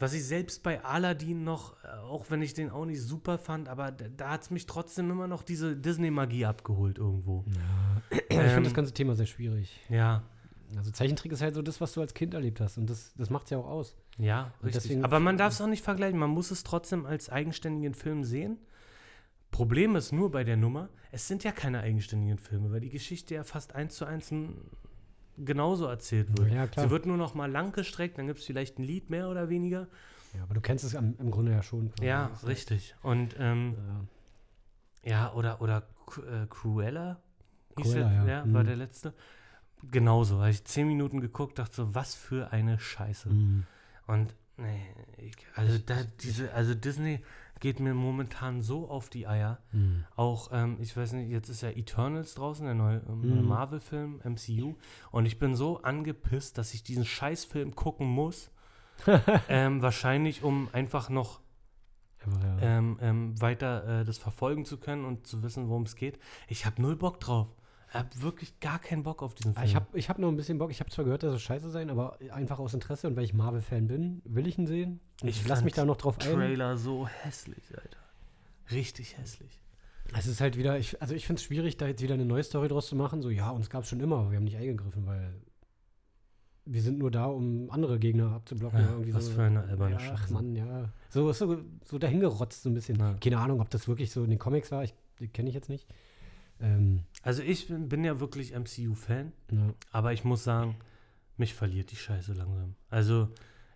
[0.00, 3.68] Was ich selbst bei Aladdin noch, äh, auch wenn ich den auch nicht super fand,
[3.68, 7.44] aber da, da hat es mich trotzdem immer noch diese Disney-Magie abgeholt irgendwo.
[7.48, 8.18] Ja.
[8.28, 9.78] ich Ähm, finde das ganze Thema sehr schwierig.
[9.88, 10.22] Ja,
[10.76, 12.76] Also Zeichentrick ist halt so das, was du als Kind erlebt hast.
[12.78, 13.94] Und das, das macht es ja auch aus.
[14.18, 14.82] ja, Und richtig.
[14.82, 18.24] deswegen- aber man darf es auch nicht vergleichen, man muss es trotzdem als eigenständigen Film
[18.24, 18.58] sehen.
[19.50, 23.34] Problem ist nur bei der Nummer, es sind ja keine eigenständigen Filme, weil die Geschichte
[23.34, 24.56] ja fast eins zu eins n-
[25.38, 26.52] genauso erzählt wird.
[26.52, 26.86] Ja, klar.
[26.86, 29.48] Sie wird nur noch mal lang gestreckt, dann gibt es vielleicht ein Lied mehr oder
[29.48, 29.88] weniger.
[30.34, 31.92] Ja, aber du kennst es am, im Grunde ja schon.
[32.00, 32.94] Ja, richtig.
[33.02, 33.74] Und ähm,
[35.04, 35.10] Ja.
[35.10, 37.20] ja, oder, oder äh, Cruella,
[37.78, 38.52] hieß Cruella, der, ja.
[38.52, 38.66] war Mhm.
[38.66, 39.14] der letzte.
[39.90, 43.30] Genauso, habe ich zehn Minuten geguckt, dachte so, was für eine Scheiße.
[43.30, 43.66] Mhm.
[44.06, 44.82] Und nee,
[45.16, 47.24] ich, also da, diese, also Disney
[47.60, 49.58] geht mir momentan so auf die Eier.
[49.72, 50.04] Mhm.
[50.16, 53.48] Auch, ähm, ich weiß nicht, jetzt ist ja Eternals draußen, der neue, ähm, neue Mhm.
[53.48, 54.74] Marvel-Film, MCU.
[55.10, 58.50] Und ich bin so angepisst, dass ich diesen Scheißfilm gucken muss.
[59.48, 61.40] ähm, wahrscheinlich, um einfach noch
[62.26, 62.58] ja.
[62.60, 66.18] ähm, ähm, weiter äh, das verfolgen zu können und zu wissen, worum es geht.
[66.48, 67.48] Ich habe null Bock drauf.
[67.90, 69.66] Ich habe wirklich gar keinen Bock auf diesen Ah, Film.
[69.66, 70.70] Ich habe ich hab noch ein bisschen Bock.
[70.70, 73.34] Ich habe zwar gehört, dass es scheiße sein, aber einfach aus Interesse und weil ich
[73.34, 75.00] Marvel-Fan bin, will ich ihn sehen.
[75.22, 76.34] Ich lasse mich da noch drauf ein.
[76.34, 77.98] Trailer so hässlich, Alter.
[78.70, 79.60] Richtig hässlich.
[80.16, 82.42] Es ist halt wieder, ich, also ich finde es schwierig, da jetzt wieder eine neue
[82.42, 83.22] Story draus zu machen.
[83.22, 85.34] So, ja, uns gab es schon immer, aber wir haben nicht eingegriffen, weil
[86.64, 88.80] wir sind nur da, um andere Gegner abzublocken.
[88.80, 89.32] Ja, was so.
[89.32, 90.30] für eine alberne ja, Ach.
[90.30, 90.92] Mann, ja.
[91.08, 92.98] So, so, so dahingerotzt so ein bisschen.
[92.98, 93.14] Ja.
[93.14, 94.84] Keine Ahnung, ob das wirklich so in den Comics war.
[94.84, 95.86] Ich, die kenne ich jetzt nicht.
[96.60, 99.74] Ähm, Also ich bin, bin ja wirklich MCU-Fan, ja.
[99.92, 100.76] aber ich muss sagen,
[101.36, 102.74] mich verliert die Scheiße langsam.
[102.90, 103.28] Also,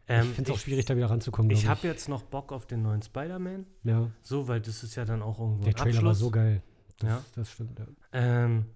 [0.07, 1.51] ähm, ich finde es auch schwierig, da wieder ranzukommen.
[1.51, 4.95] Ich glaub habe jetzt noch Bock auf den neuen Spider-Man, Ja, so, weil das ist
[4.97, 6.05] ja dann auch irgendwo der ein Trailer Abschluss.
[6.05, 6.63] war so geil.
[6.99, 7.25] Das, Ja.
[7.35, 7.87] das stimmt, ja.
[8.13, 8.67] Ähm,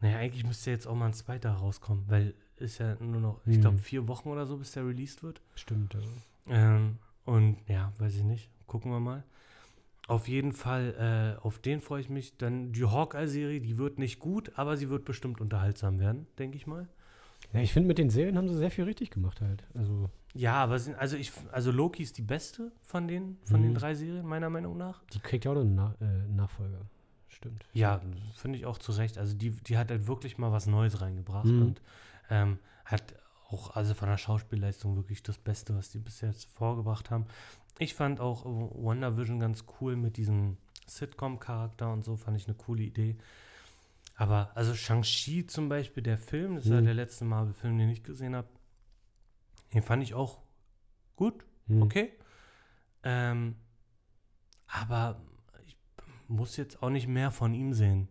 [0.00, 3.60] naja, eigentlich müsste jetzt auch mal ein zweiter rauskommen, weil ist ja nur noch, ich
[3.60, 5.40] glaube, vier Wochen oder so, bis der released wird.
[5.54, 6.00] Stimmt, ja.
[6.48, 8.48] Ähm, und ja, weiß ich nicht.
[8.66, 9.24] Gucken wir mal.
[10.06, 12.36] Auf jeden Fall, äh, auf den freue ich mich.
[12.36, 16.66] Dann die Hawkeye-Serie, die wird nicht gut, aber sie wird bestimmt unterhaltsam werden, denke ich
[16.66, 16.88] mal.
[17.52, 19.64] Ja, ich finde, mit den Serien haben sie sehr viel richtig gemacht halt.
[19.74, 23.70] Also, Ja, aber sind, also ich, also Loki ist die beste von den, von den
[23.70, 23.76] Mhm.
[23.76, 25.02] drei Serien, meiner Meinung nach.
[25.12, 26.80] die kriegt ja auch noch einen Na äh, Nachfolger.
[27.28, 27.64] Stimmt.
[27.72, 28.00] Ja,
[28.36, 29.18] finde ich auch zu Recht.
[29.18, 31.62] Also die, die hat halt wirklich mal was Neues reingebracht Mhm.
[31.62, 31.82] und
[32.30, 33.14] ähm, hat
[33.48, 37.26] auch also von der Schauspielleistung wirklich das Beste, was die bis jetzt vorgebracht haben.
[37.78, 40.56] Ich fand auch WandaVision ganz cool mit diesem
[40.86, 43.16] Sitcom-Charakter und so, fand ich eine coole Idee.
[44.16, 46.84] Aber also Shang-Chi zum Beispiel, der Film, das ist ja Mhm.
[46.84, 48.48] der letzte Marvel-Film, den ich gesehen habe,
[49.72, 50.38] den fand ich auch
[51.16, 51.82] gut, Hm.
[51.82, 52.12] okay.
[53.02, 53.56] Ähm,
[54.68, 55.20] aber
[55.66, 55.76] ich
[56.28, 58.08] muss jetzt auch nicht mehr von ihm sehen.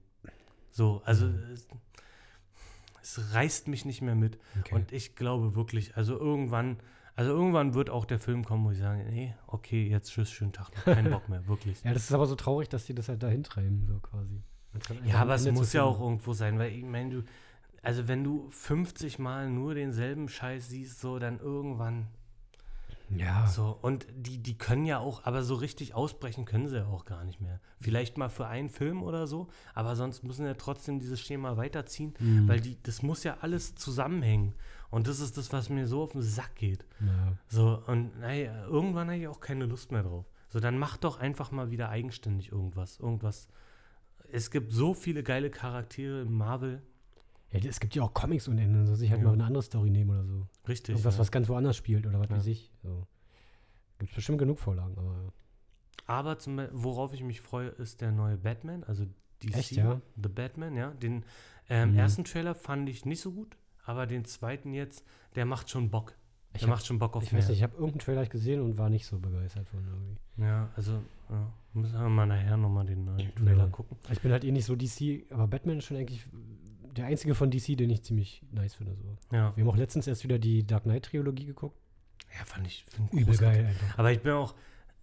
[0.71, 1.39] So, also Mhm.
[1.53, 1.67] es,
[3.01, 4.39] es reißt mich nicht mehr mit.
[4.59, 4.75] Okay.
[4.75, 6.77] Und ich glaube wirklich, also irgendwann,
[7.15, 10.51] also irgendwann wird auch der Film kommen, wo ich sage, nee, okay, jetzt tschüss, schönen
[10.53, 11.83] Tag, noch, keinen Bock mehr, wirklich.
[11.83, 14.41] ja, das ist aber so traurig, dass die das halt dahin treiben, so quasi.
[15.05, 17.23] Ja, aber es muss ja auch irgendwo sein, weil ich meine, du,
[17.83, 22.07] also wenn du 50 Mal nur denselben Scheiß siehst, so dann irgendwann,
[23.15, 23.45] Ja.
[23.45, 27.05] So, und die, die können ja auch, aber so richtig ausbrechen können sie ja auch
[27.05, 27.59] gar nicht mehr.
[27.79, 32.15] Vielleicht mal für einen Film oder so, aber sonst müssen ja trotzdem dieses Schema weiterziehen,
[32.19, 32.47] Mhm.
[32.47, 34.53] weil die, das muss ja alles zusammenhängen.
[34.93, 36.85] Und das ist das, was mir so auf den Sack geht.
[36.99, 37.37] Ja.
[37.47, 40.25] So, und naja, irgendwann habe ich auch keine Lust mehr drauf.
[40.49, 42.99] So, dann mach doch einfach mal wieder eigenständig irgendwas.
[42.99, 43.47] Irgendwas.
[44.31, 46.83] Es gibt so viele geile Charaktere im Marvel.
[47.51, 49.27] ja, es gibt ja auch Comics und Ende, so sich halt Ja.
[49.27, 50.47] mal eine andere Story nehmen oder so.
[50.67, 50.93] Richtig.
[50.93, 51.19] Irgendwas, ja.
[51.21, 52.71] was ganz woanders spielt oder was weiß ich.
[52.83, 53.07] So.
[53.97, 55.33] Gibt es bestimmt genug Vorlagen, aber.
[56.05, 59.05] Aber zum, worauf ich mich freue, ist der neue Batman, also
[59.41, 60.01] DC, Echt, ja?
[60.21, 60.91] The Batman, ja.
[60.91, 61.25] Den
[61.69, 61.97] ähm, Mhm.
[61.97, 65.05] ersten Trailer fand ich nicht so gut, aber den zweiten jetzt,
[65.35, 66.15] der macht schon Bock.
[66.55, 67.41] Ich der hab- macht schon Bock auf Ich mehr.
[67.41, 70.17] weiß nicht, ich habe irgendeinen Trailer gesehen und war nicht so begeistert von irgendwie.
[70.37, 73.67] Ja, also ja, müssen wir mal nachher nochmal den neuen Trailer Ja.
[73.67, 73.97] gucken.
[74.11, 76.25] Ich bin halt eh nicht so DC, aber Batman ist schon eigentlich
[76.95, 78.95] der einzige von DC, den ich ziemlich nice finde.
[78.95, 79.17] So.
[79.35, 81.75] Ja, Wir haben auch letztens erst wieder die Dark Knight-Trilogie geguckt.
[82.37, 83.97] ja fand ich find Übel geil einfach.
[83.97, 84.53] Aber ich bin auch,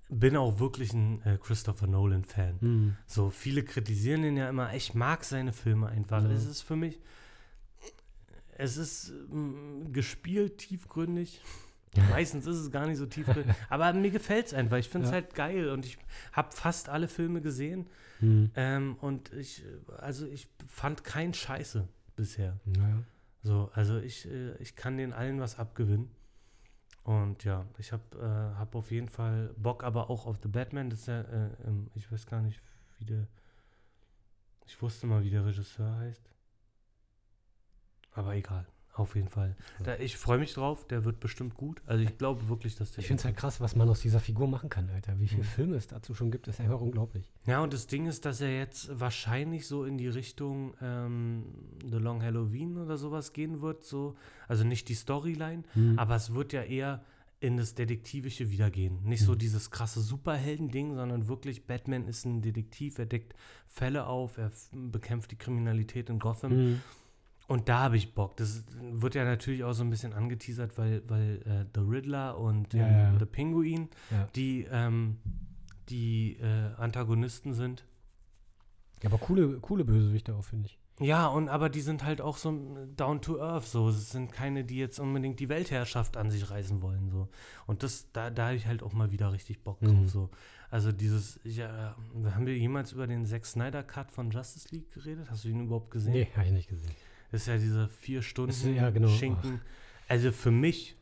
[0.08, 2.60] bin auch wirklich ein äh, Christopher Nolan-Fan.
[2.60, 2.96] Hm.
[3.06, 4.72] So, viele kritisieren ihn ja immer.
[4.74, 6.22] Ich mag seine Filme einfach.
[6.22, 6.30] Mhm.
[6.30, 7.00] Es ist für mich,
[8.60, 11.40] es ist mm, gespielt, tiefgründig.
[12.10, 13.54] Meistens ist es gar nicht so tiefgründig.
[13.68, 14.76] aber mir gefällt es einfach.
[14.76, 15.16] Ich finde es Ja.
[15.16, 15.98] halt geil und ich
[16.32, 17.88] habe fast alle Filme gesehen.
[18.20, 18.50] Hm.
[18.54, 19.64] Ähm, und ich,
[19.98, 22.60] also ich fand keinen Scheiße bisher.
[22.64, 23.02] Naja.
[23.42, 26.10] So, also ich, äh, ich kann den allen was abgewinnen.
[27.02, 30.90] Und ja, ich habe äh, hab auf jeden Fall Bock, aber auch auf The Batman.
[30.90, 32.60] Das ist ja, äh, ähm, ich weiß gar nicht,
[32.98, 33.26] wie der.
[34.66, 36.22] Ich wusste mal, wie der Regisseur heißt.
[38.12, 39.56] Aber egal, auf jeden Fall.
[39.84, 41.80] Da, ich freue mich drauf, der wird bestimmt gut.
[41.86, 42.98] Also ich glaube wirklich, dass der.
[43.00, 45.18] Ich finde es halt krass, was man aus dieser Figur machen kann, Alter.
[45.20, 45.46] Wie viele Mhm.
[45.46, 47.30] Filme es dazu schon gibt, ist einfach unglaublich.
[47.46, 51.44] Ja, und das Ding ist, dass er jetzt wahrscheinlich so in die Richtung ähm,
[51.88, 53.84] The Long Halloween oder sowas gehen wird.
[53.84, 54.16] So.
[54.48, 55.98] Also nicht die Storyline, Hm.
[55.98, 57.02] aber es wird ja eher
[57.42, 59.02] in das Detektivische wiedergehen.
[59.04, 59.38] Nicht so Mhm.
[59.38, 63.34] dieses krasse Superhelden-Ding, sondern wirklich Batman ist ein Detektiv, er deckt
[63.66, 66.80] Fälle auf, er bekämpft die Kriminalität in Gotham.
[67.50, 68.36] Und da habe ich Bock.
[68.36, 72.72] Das wird ja natürlich auch so ein bisschen angeteasert, weil, weil äh, The Riddler und
[72.74, 73.18] Ja, ähm, ja, ja.
[73.18, 74.28] The Penguin Ja.
[74.36, 75.18] die, ähm,
[75.88, 77.84] die äh, Antagonisten sind.
[79.02, 80.78] Ja, aber coole, coole Bösewichte auch, finde ich.
[81.00, 82.52] Ja, und aber die sind halt auch so
[82.94, 83.88] down to earth, so.
[83.88, 87.28] Es sind keine, die jetzt unbedingt die Weltherrschaft an sich reißen wollen, so.
[87.66, 90.06] Und das, da, da habe ich halt auch mal wieder richtig Bock drauf, Mhm.
[90.08, 90.30] so.
[90.70, 91.96] Also dieses, ja,
[92.32, 95.28] haben wir jemals über den Zack Snyder Cut von Justice League geredet?
[95.30, 96.12] Hast du ihn überhaupt gesehen?
[96.12, 96.94] Nee, habe ich nicht gesehen.
[97.30, 99.08] Das ist ja diese vier Stunden Ist- ja, genau.
[99.08, 99.60] Schinken.
[100.08, 100.96] Also für mich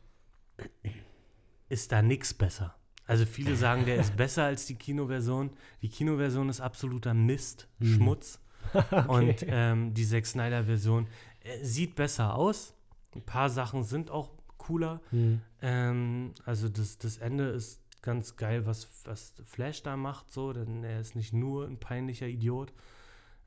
[1.69, 2.75] ist da nichts besser.
[3.05, 5.49] Also viele sagen, der ist besser als die Kinoversion.
[5.81, 7.85] Die Kinoversion ist absoluter Mist, Mhm.
[7.95, 8.39] Schmutz.
[9.07, 9.47] Und Okay.
[9.47, 11.07] ähm, die Zack Snyder-Version
[11.43, 12.73] äh, sieht besser aus.
[13.15, 15.01] Ein paar Sachen sind auch cooler.
[15.09, 15.41] Hm.
[15.63, 20.83] Ähm, also das, das Ende ist ganz geil, was, was Flash da macht, so, denn
[20.83, 22.71] er ist nicht nur ein peinlicher Idiot.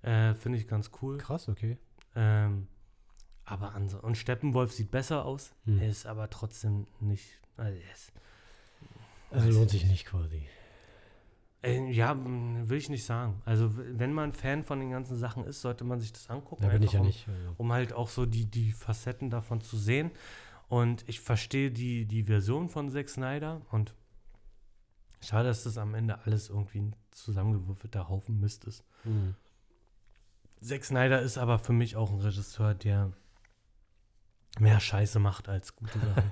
[0.03, 1.19] Äh, Finde ich ganz cool.
[1.19, 1.79] Krass, okay.
[2.15, 2.69] Ähm,
[3.45, 5.53] aber anso und Steppenwolf sieht besser aus.
[5.65, 5.81] Hm.
[5.81, 7.41] Er ist aber trotzdem nicht.
[7.57, 8.13] Also ist,
[9.31, 10.47] Also lohnt ich sich nicht quasi.
[11.63, 13.41] äh, ja, will ich nicht sagen.
[13.45, 16.63] Also wenn man Fan von den ganzen Sachen ist, sollte man sich das angucken.
[16.63, 17.29] Da bin ich ja um, nicht.
[17.29, 17.55] Also.
[17.59, 20.11] Um halt auch so die, die Facetten davon zu sehen.
[20.69, 23.95] Und ich verstehe die, die Version von Zack Snyder und
[25.21, 28.83] schade, dass das am Ende alles irgendwie ein zusammengewürfelter Haufen Mist ist.
[29.03, 29.35] Hm.
[30.63, 33.13] Zack Snyder ist aber für mich auch ein Regisseur, der
[34.59, 36.31] mehr Scheiße macht als gute Sachen.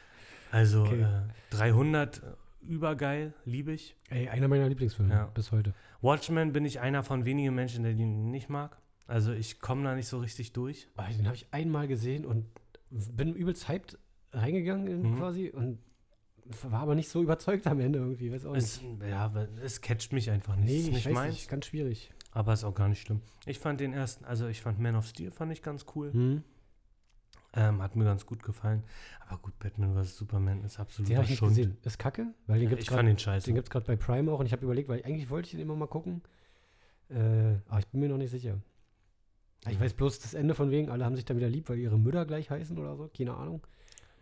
[0.50, 1.02] also Okay.
[1.02, 2.22] äh, 300 äh,
[2.64, 3.96] übergeil, liebe ich.
[4.08, 5.26] Ey, einer meiner Lieblingsfilme Ja.
[5.26, 5.74] bis heute.
[6.00, 8.78] Watchmen bin ich einer von wenigen Menschen, der den nicht mag.
[9.06, 10.88] Also ich komme da nicht so richtig durch.
[10.96, 12.46] Ah, Den habe ich einmal gesehen und
[12.90, 13.98] bin übelst hyped
[14.32, 15.18] reingegangen in Mhm.
[15.18, 15.78] quasi und
[16.70, 18.30] war aber nicht so überzeugt am Ende irgendwie.
[18.32, 19.02] Weiß auch Es, nicht.
[19.02, 20.66] ja, weil es catcht mich einfach nicht.
[20.70, 22.12] Nee, ist ich nicht weiß meins, nicht, ganz schwierig.
[22.32, 23.20] Aber ist auch gar nicht schlimm.
[23.46, 26.12] Ich fand den ersten, also ich fand Man of Steel fand ich ganz cool.
[26.12, 26.42] Hm.
[27.54, 28.82] Ähm, hat mir ganz gut gefallen.
[29.28, 30.16] Aber gut, Batman vs.
[30.16, 31.76] Superman ist absolut Den habe ich nicht gesehen.
[31.82, 33.44] Ist kacke, weil den gibt Ich es fand den scheiße.
[33.44, 35.52] Den gibt es gerade bei Prime auch und ich habe überlegt, weil eigentlich wollte ich
[35.52, 36.22] den immer mal gucken.
[37.10, 38.58] Äh, aber ich bin mir noch nicht sicher.
[39.68, 41.98] Ich weiß bloß das Ende von wegen, alle haben sich dann wieder lieb, weil ihre
[41.98, 43.08] Mütter gleich heißen oder so.
[43.16, 43.62] Keine Ahnung.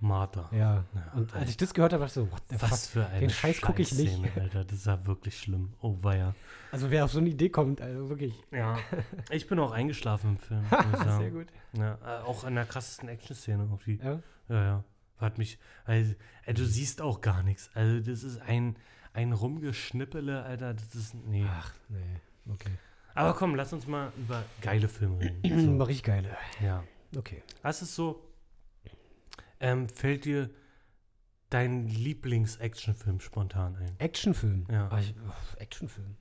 [0.00, 0.48] Martha.
[0.52, 0.84] Ja.
[0.94, 2.92] Ja, Und als ich das gehört habe, dachte ich so, what the Was fuck?
[2.92, 4.18] für eine Den Scheiß guck ich nicht.
[4.36, 4.64] Alter.
[4.64, 5.74] Das ist ja wirklich schlimm.
[5.80, 6.34] Oh, weia.
[6.72, 8.34] Also wer auf so eine Idee kommt, also wirklich.
[8.50, 8.78] Ja.
[9.30, 10.64] Ich bin auch eingeschlafen im Film.
[11.18, 11.46] Sehr gut.
[11.74, 14.00] Ja, äh, auch an der krassesten Action-Szene irgendwie.
[14.02, 14.20] Ja.
[14.48, 14.84] Ja, ja.
[15.18, 15.58] Hat mich.
[15.84, 16.14] Also,
[16.46, 17.70] äh, du siehst auch gar nichts.
[17.74, 18.76] Also, das ist ein,
[19.12, 20.74] ein Rumgeschnippele, Alter.
[20.74, 21.14] Das ist.
[21.14, 21.44] Nee.
[21.48, 22.20] Ach, nee.
[22.52, 22.70] Okay.
[23.14, 25.40] Aber komm, lass uns mal über geile Filme reden.
[25.66, 25.76] So.
[25.78, 26.36] So, richtig geile.
[26.62, 26.82] ja.
[27.16, 27.42] Okay.
[27.62, 28.24] Was ist so.
[29.60, 30.50] Ähm, fällt dir
[31.50, 33.92] dein Lieblings-Actionfilm spontan ein?
[33.98, 34.66] Actionfilm.
[34.70, 34.88] Ja.
[34.90, 36.16] Ah, ich, uff, Actionfilm.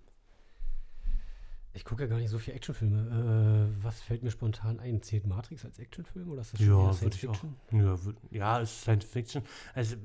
[1.73, 3.69] Ich gucke ja gar nicht so viele Actionfilme.
[3.79, 5.01] Äh, was fällt mir spontan ein?
[5.03, 7.33] Zählt Matrix als Actionfilm oder ist das schon Ja, eher würde ich auch.
[7.33, 7.55] Fiction?
[7.71, 9.43] Ja, würd, ja, es ist Science Fiction.
[9.73, 9.95] Also,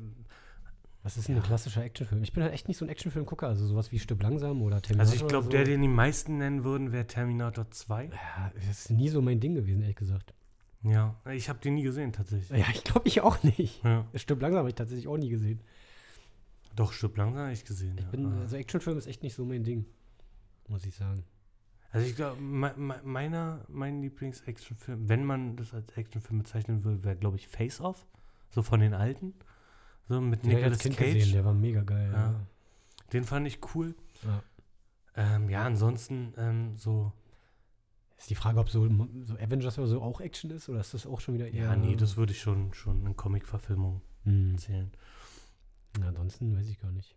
[1.03, 1.43] Was ist denn Ja.
[1.43, 2.22] ein klassischer Actionfilm?
[2.22, 5.12] Ich bin halt echt nicht so ein Actionfilm-Gucker, also sowas wie Stück langsam oder Terminator.
[5.12, 5.70] also ich glaube, oder der, so.
[5.72, 8.07] den die meisten nennen würden, wäre Terminator 2.
[8.07, 10.32] Ja, das ist nie so mein Ding gewesen, ehrlich gesagt.
[10.85, 12.59] Ja, ich habe den nie gesehen, tatsächlich.
[12.59, 13.82] Ja, ich glaube, ich auch nicht.
[13.85, 14.07] Ja.
[14.14, 15.61] Stück langsam habe ich tatsächlich auch nie gesehen.
[16.76, 17.97] Doch, Stück langsam habe ich gesehen.
[17.99, 18.11] Ich ja.
[18.11, 18.41] bin, Ah.
[18.41, 19.87] also Actionfilm ist echt nicht so mein Ding,
[20.68, 21.24] muss ich sagen.
[21.91, 27.03] Also ich glaube, me, me, meiner, mein Lieblings-Actionfilm, wenn man das als Actionfilm bezeichnen will,
[27.05, 28.07] wäre, glaube ich, Face Off.
[28.51, 29.32] So von den alten.
[30.09, 30.97] So mit ich Nicolas Cage.
[30.97, 32.11] gesehen, der war mega geil.
[32.12, 32.32] Ja.
[32.32, 32.47] Ja.
[33.12, 33.95] Den fand ich cool.
[34.24, 34.43] Ja.
[35.16, 37.12] Ähm, ja, ansonsten ähm, so.
[38.17, 38.89] Ist die Frage, ob so,
[39.25, 41.65] so Avengers oder so auch Action ist oder ist das auch schon wieder eher.
[41.65, 44.57] Ja, nee, das würde ich schon, schon in Comic-Verfilmung Hm.
[44.57, 44.91] zählen.
[46.01, 47.17] Ja, ansonsten weiß ich gar nicht.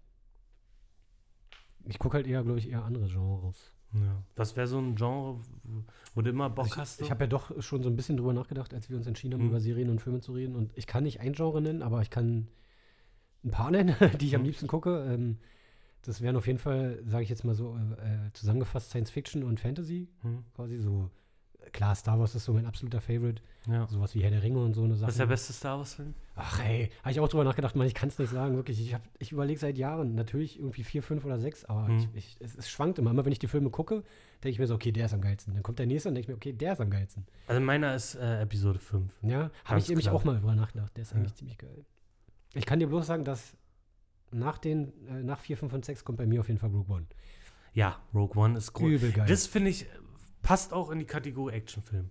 [1.86, 3.72] Ich gucke halt eher, glaube ich, eher andere Genres.
[3.94, 4.22] Ja.
[4.36, 5.40] Was wäre so ein Genre,
[6.14, 6.94] wo- du immer Bock Also hast?
[6.94, 7.06] ich so?
[7.06, 9.44] ich habe ja doch schon so ein bisschen drüber nachgedacht, als wir uns entschieden haben,
[9.44, 9.50] Mhm.
[9.50, 10.56] über Serien und Filme zu reden.
[10.56, 12.50] Und ich kann nicht ein Genre nennen, aber ich kann
[13.46, 14.48] ein paar nennen, die ich am Mhm.
[14.48, 15.06] liebsten gucke.
[15.10, 15.38] Ähm,
[16.08, 19.60] das wären auf jeden Fall, sage ich jetzt mal so, äh, zusammengefasst Science Fiction und
[19.60, 20.08] Fantasy.
[20.22, 20.44] Hm?
[20.56, 21.10] Quasi so.
[21.74, 23.42] Klar, Star Wars ist so mein absoluter Favorite.
[23.68, 23.86] Ja.
[23.90, 25.08] Sowas wie Herr der Ringe und so eine Sache.
[25.10, 26.14] Was ist der beste Star Wars-Film?
[26.36, 28.80] Ach hey, habe ich auch drüber nachgedacht, man, ich kann es nicht sagen, wirklich.
[28.80, 31.98] Ich, hab- ich überlege seit Jahren, natürlich irgendwie vier, fünf oder sechs, aber Mhm.
[31.98, 33.12] ich, ich, es, es schwankt immer.
[33.12, 33.96] Immer wenn ich die Filme gucke,
[34.44, 35.56] denke ich mir so, okay, der ist am geilsten.
[35.56, 37.26] Dann kommt der nächste und denke ich mir, okay, der ist am geilsten.
[37.48, 39.14] Also meiner ist äh, Episode 5.
[39.24, 40.96] Ja, habe ich nämlich auch mal drüber nachgedacht.
[40.96, 41.18] Der ist Ja.
[41.18, 41.84] eigentlich ziemlich geil.
[42.54, 43.58] Ich kann dir bloß sagen, dass
[44.32, 46.96] nach den, äh, nach 4, 5 und 6 kommt bei mir auf jeden Fall Rogue
[46.96, 47.06] One.
[47.74, 48.90] Ja, Rogue One ist groß.
[48.90, 49.26] Übel geil.
[49.28, 49.86] Das finde ich,
[50.42, 52.10] passt auch in die Kategorie Actionfilm.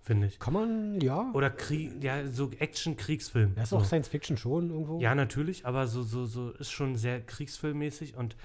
[0.00, 0.38] Finde ich.
[0.38, 1.30] kann man, ja.
[1.32, 3.54] Oder Krieg, ja, so Action-Kriegsfilm.
[3.54, 3.78] Das ist so.
[3.78, 5.00] auch Science Fiction schon irgendwo.
[5.00, 8.36] Ja, natürlich, aber so, so, so ist schon sehr kriegsfilmmäßig und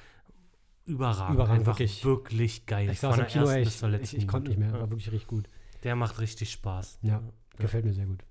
[0.86, 1.36] überragend.
[1.36, 2.06] Überragend, Einfach wirklich.
[2.06, 2.90] wirklich, geil.
[2.90, 4.72] ich saß im Kino, ich, ich, ich konnte nicht mehr.
[4.72, 5.48] War wirklich richtig gut.
[5.48, 5.80] Ja.
[5.84, 7.00] Der macht richtig Spaß.
[7.02, 7.22] Ja.
[7.58, 8.24] Gefällt mir sehr gut.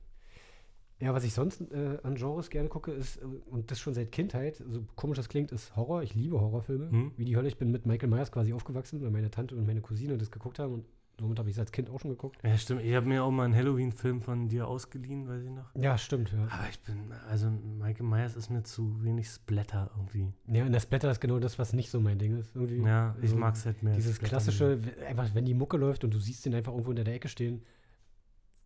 [1.00, 4.10] Ja, was ich sonst äh, an Genres gerne gucke, ist, äh, und das schon seit
[4.10, 6.02] Kindheit, so komisch das klingt, ist Horror.
[6.02, 6.90] Ich liebe Horrorfilme.
[6.90, 7.12] Hm?
[7.16, 7.48] Wie die Hölle.
[7.48, 10.58] Ich bin mit Michael Myers quasi aufgewachsen, weil meine Tante und meine Cousine das geguckt
[10.58, 10.84] haben und
[11.20, 12.38] somit habe ich es als Kind auch schon geguckt.
[12.44, 12.82] Ja, stimmt.
[12.82, 15.74] Ich habe mir auch mal einen Halloween-Film von dir ausgeliehen, weiß ich noch.
[15.74, 16.46] Ja, stimmt, ja.
[16.50, 20.32] Aber ich bin, also Michael Myers ist mir zu wenig Splatter irgendwie.
[20.46, 22.54] Ja, und das Blätter ist genau das, was nicht so mein Ding ist.
[22.54, 23.94] Irgendwie Ja, ich so mag es halt mehr.
[23.94, 26.96] Dieses Splatter klassische, einfach wenn die Mucke läuft und du siehst den einfach irgendwo in
[26.96, 27.62] der Ecke stehen,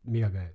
[0.03, 0.55] mega geil.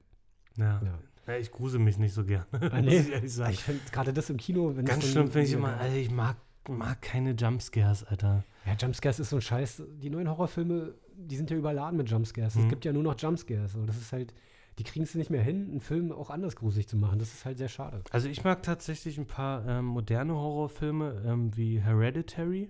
[0.55, 0.81] Ja.
[0.83, 0.99] Ja.
[1.27, 1.37] Ja.
[1.37, 2.45] Ich grusel mich nicht so gern.
[2.71, 2.99] Ah, nee.
[3.23, 3.39] ich.
[3.39, 6.11] Ich finde gerade das im Kino, wenn Ganz das schlimm finde ich immer, also ich
[6.11, 6.37] mag,
[6.69, 8.43] mag keine Jumpscares, Alter.
[8.65, 9.83] Ja, Jumpscares ist so ein Scheiß.
[10.01, 12.55] Die neuen Horrorfilme, die sind ja überladen mit Jumpscares.
[12.55, 12.63] Mhm.
[12.63, 13.73] Es gibt ja nur noch Jumpscares.
[13.73, 13.85] So.
[13.85, 14.33] Das ist halt,
[14.77, 17.19] die kriegen es nicht mehr hin, einen Film auch anders gruselig zu machen.
[17.19, 18.01] Das ist halt sehr schade.
[18.11, 22.69] Also ich mag tatsächlich ein paar ähm, moderne Horrorfilme ähm, wie Hereditary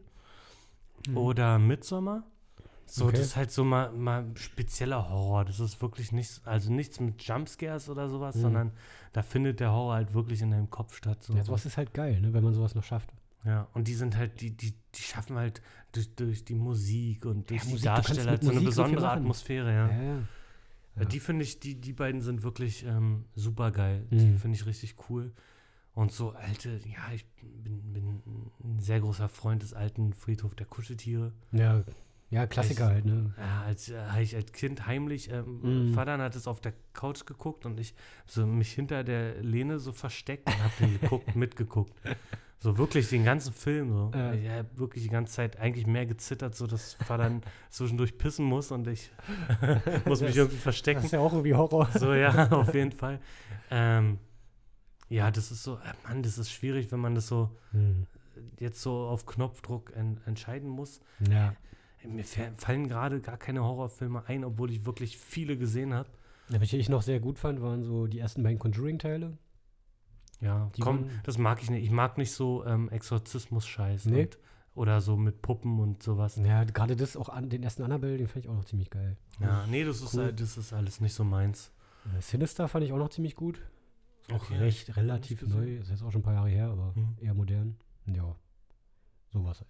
[1.16, 2.24] oder Midsommar.
[2.89, 3.17] So, Okay.
[3.17, 5.45] das ist halt so mal, mal spezieller Horror.
[5.45, 8.41] Das ist wirklich nichts, also nichts mit Jumpscares oder sowas, Mhm.
[8.41, 8.71] sondern
[9.13, 11.21] da findet der Horror halt wirklich in deinem Kopf statt.
[11.23, 11.35] So.
[11.35, 13.09] Ja, sowas ist halt geil, ne, wenn man sowas noch schafft.
[13.43, 15.61] Ja, und die sind halt, die, die, die schaffen halt
[15.91, 18.83] durch, durch die Musik und durch Ja, die Musik, Darsteller halt so eine Musik viel
[18.83, 19.11] besondere.
[19.11, 19.89] Atmosphäre, ja.
[19.89, 20.19] Ja, ja.
[20.99, 24.07] Ja, Die finde ich, die, die beiden sind wirklich ähm, super geil.
[24.11, 24.38] Die Mhm.
[24.38, 25.31] finde ich richtig cool.
[25.93, 28.21] Und so alte, ja, ich bin, bin
[28.63, 31.33] ein sehr großer Freund des alten Friedhof der Kuscheltiere.
[31.51, 31.83] Ja,
[32.30, 33.34] ja Klassiker Ich- halt, ne?
[33.38, 35.93] Ja, als äh, ich als Kind heimlich, ähm, Mhm.
[35.93, 37.93] Vater hat es auf der Couch geguckt und ich
[38.25, 41.93] so mich hinter der Lehne so versteckt und habe den geguckt, mitgeguckt.
[42.59, 44.11] So wirklich den ganzen Film so.
[44.15, 44.34] Ja.
[44.34, 48.71] Ich habe wirklich die ganze Zeit eigentlich mehr gezittert, so dass Vater zwischendurch pissen muss
[48.71, 49.11] und ich
[50.05, 51.05] muss mich Das- irgendwie Das verstecken.
[51.05, 51.88] ist ja auch irgendwie Horror.
[51.93, 53.19] So, ja, auf jeden Fall.
[53.69, 54.17] Ähm,
[55.09, 58.07] ja, das ist so, äh, Mann, das ist schwierig, wenn man das so Hm.
[58.59, 60.99] jetzt so auf Knopfdruck en entscheiden muss.
[61.30, 61.53] Ja.
[62.08, 66.10] Mir fa- fallen gerade gar keine Horrorfilme ein, obwohl ich wirklich viele gesehen habe.
[66.49, 69.38] Ja, Welche ich noch sehr gut fand, waren so die ersten beiden Conjuring-Teile.
[70.39, 71.84] Ja, Die komm, das mag ich nicht.
[71.84, 74.05] Ich mag nicht so ähm, Exorzismus-Scheiß.
[74.05, 74.22] Nee?
[74.24, 74.38] und-
[74.76, 76.36] Oder so mit Puppen und sowas.
[76.38, 79.18] Ja, gerade das auch an den ersten Annabelle, den fand ich auch noch ziemlich geil.
[79.39, 80.26] Ja, nee, das ist, Cool.
[80.30, 81.72] äh, das ist alles nicht so meins.
[82.16, 83.60] Äh, Sinister fand ich auch noch ziemlich gut.
[84.32, 85.78] Auch Okay, recht relativ neu.
[85.78, 87.16] Ist jetzt auch schon ein paar Jahre her, aber Mhm.
[87.20, 87.76] eher modern.
[88.05, 88.36] Ja.
[89.34, 89.70] Sowas halt.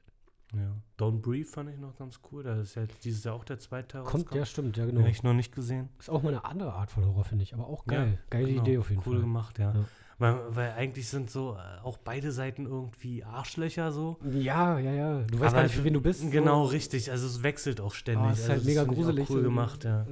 [0.54, 0.76] Ja.
[0.98, 2.44] Don't Breathe fand ich noch ganz cool.
[2.44, 5.02] Da ist ja dieses Jahr auch der zweite Teil Kommt, ja, stimmt, ja, genau.
[5.02, 5.90] hab ich noch nicht gesehen.
[6.00, 7.54] Ist auch mal eine andere Art von Horror, finde ich.
[7.54, 8.14] Aber auch geil.
[8.14, 9.22] Ja, Geile Genau, Idee auf jeden cool Fall.
[9.22, 9.74] gemacht, ja.
[9.74, 9.86] Ja.
[10.20, 14.18] Weil, weil eigentlich sind so äh, auch beide Seiten irgendwie Arschlöcher so.
[14.24, 15.22] Ja, ja, ja.
[15.24, 16.22] Du weißt Aber gar nicht, für wen du bist.
[16.22, 16.30] so.
[16.30, 17.12] Genau, richtig.
[17.12, 18.26] Also es wechselt auch ständig.
[18.26, 19.30] Ah, es ist halt also mega das gruselig.
[19.30, 19.44] Cool so.
[19.44, 20.08] gemacht, ja.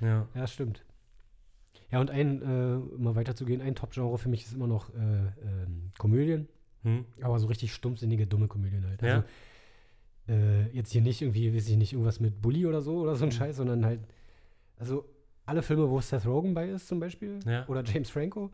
[0.00, 0.46] Ja, ja.
[0.46, 0.84] stimmt.
[1.90, 4.98] Ja, und ein, äh, um mal weiterzugehen, ein Top-Genre für mich ist immer noch äh,
[5.42, 6.48] ähm, Komödien.
[6.82, 7.04] Hm?
[7.22, 9.02] Aber so richtig stumpfsinnige, dumme Komödien halt.
[9.02, 9.24] Ja.
[10.28, 13.24] Äh, jetzt hier nicht irgendwie, weiß ich nicht, irgendwas mit Bully oder so oder so
[13.24, 13.32] ein Mhm.
[13.32, 14.00] Scheiß, sondern halt,
[14.78, 15.04] also
[15.46, 17.66] alle Filme, wo Seth Rogen bei ist zum Beispiel Ja.
[17.68, 18.50] oder James Franco.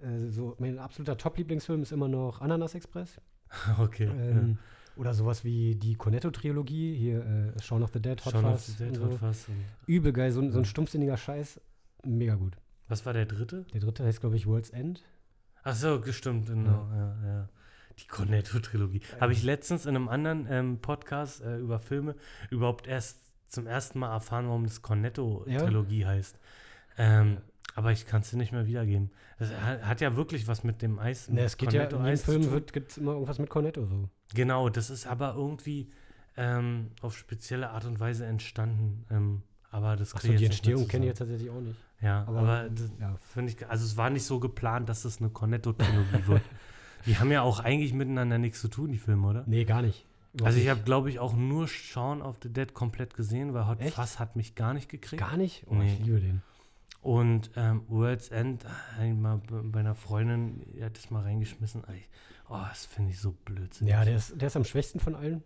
[0.00, 3.20] Äh, so, mein absoluter Top-Lieblingsfilm ist immer noch Ananas Express.
[3.80, 4.04] Okay.
[4.04, 4.58] Ähm,
[4.96, 7.24] Oder sowas wie die Cornetto-Trilogie, hier
[7.56, 8.26] äh, Shaun of the Dead, ja.
[8.26, 9.16] Hot Shaun of Fuzz the Dead, und Hot so.
[9.18, 9.46] Fuzz
[9.86, 11.60] Übel geil, so, ein- so ein stumpfsinniger Scheiß,
[12.04, 12.56] mega gut.
[12.88, 13.64] Was war der dritte?
[13.72, 15.02] Der dritte heißt, glaube ich, World's End.
[15.62, 16.88] Ach so, gestimmt, genau.
[16.92, 17.16] Ja.
[17.24, 17.48] Ja,
[18.02, 19.00] Die Cornetto-Trilogie.
[19.20, 22.14] Habe ich letztens in einem anderen ähm, Podcast äh, über Filme
[22.50, 26.38] überhaupt erst zum ersten Mal erfahren, warum das Cornetto-Trilogie heißt.
[26.98, 27.38] Ähm,
[27.74, 29.10] aber ich kann es dir nicht mehr wiedergeben.
[29.38, 31.28] Das hat, ja wirklich was mit dem Eis.
[31.28, 34.08] Ne, es geht ja, in jedem Film gibt es immer irgendwas mit Cornetto so.
[34.34, 35.88] Genau, das ist aber irgendwie
[36.36, 39.06] ähm, auf spezielle Art und Weise entstanden.
[39.10, 41.78] Ähm, aber das Achso, die Entstehung kenne ich jetzt tatsächlich auch nicht.
[42.02, 42.70] Ja, aber, aber,
[43.00, 43.16] ja.
[43.32, 46.42] finde ich, also es war nicht so geplant, dass es eine Cornetto-Trilogie wird.
[47.06, 49.44] Die haben ja auch eigentlich miteinander nichts zu tun, die Filme, oder?
[49.46, 50.06] Nee, gar nicht.
[50.32, 53.66] Überhaupt Also ich habe, glaube ich, auch nur Shaun of the Dead komplett gesehen, weil
[53.66, 53.94] Hot Echt?
[53.94, 55.20] Fuzz hat mich gar nicht gekriegt.
[55.20, 55.64] Gar nicht?
[55.68, 55.92] Oh, Nee.
[55.94, 56.42] ich liebe den.
[57.02, 58.64] Und ähm, World's End,
[59.00, 61.82] äh, mal b- bei einer Freundin, die hat das mal reingeschmissen.
[61.88, 62.04] Ey,
[62.52, 63.92] Oh, das finde ich so blödsinnig.
[63.92, 65.42] Ja, der ist, der ist am schwächsten von allen.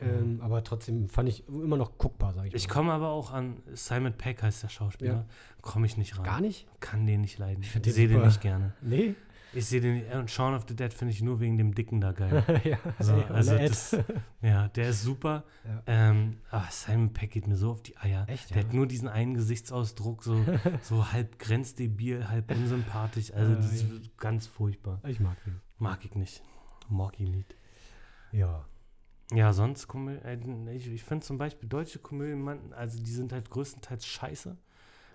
[0.00, 2.56] Ähm, aber trotzdem fand ich immer noch guckbar, sage ich Mhm.
[2.56, 2.74] ich mal.
[2.74, 5.12] komme aber auch an Simon Peck heißt der Schauspieler.
[5.12, 5.24] Ja.
[5.62, 6.24] Komme ich nicht ran.
[6.24, 6.66] Gar nicht?
[6.80, 7.62] Kann den nicht leiden.
[7.62, 8.72] Ich sehe den nicht gerne.
[8.82, 9.14] Nee?
[9.54, 12.12] Ich sehe den und Shaun of the Dead finde ich nur wegen dem Dicken da
[12.12, 12.42] geil.
[12.64, 13.96] ja, So, also das,
[14.42, 15.44] ja, der ist super.
[15.64, 15.82] Ja.
[15.86, 18.28] Ähm, aber Simon Peck geht mir so auf die Eier.
[18.28, 18.64] Echt, Der ja?
[18.64, 20.44] hat nur diesen einen Gesichtsausdruck, so,
[20.82, 23.32] so halb grenzdebil, halb unsympathisch.
[23.32, 25.00] Also das ist ganz furchtbar.
[25.06, 25.60] Ich mag den.
[25.78, 26.42] Mag ich nicht.
[26.88, 27.56] Mag ich nicht.
[28.32, 28.64] Ja.
[29.32, 29.88] Ja, sonst,
[30.24, 30.38] äh,
[30.74, 34.56] ich, ich finde zum Beispiel deutsche Komödien, also die sind halt größtenteils scheiße.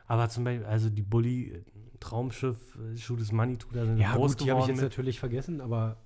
[0.10, 1.64] Aber zum Beispiel, also die Bully,
[2.00, 4.84] Traumschiff, is Money, da sind Ja, groß gut, die habe ich jetzt mit.
[4.86, 5.98] natürlich vergessen, aber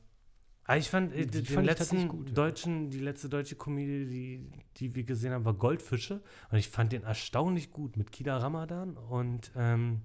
[0.65, 2.35] Aber ich fand, äh, Die den fand letzten gut, ja.
[2.35, 6.21] deutschen, die letzte deutsche Komödie, die, die wir gesehen haben, war Goldfische.
[6.51, 10.01] Und ich fand den erstaunlich gut mit Kida Ramadan und, ähm,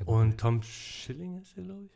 [0.00, 1.92] ja, und Tom Schilling ist der, glaube ich.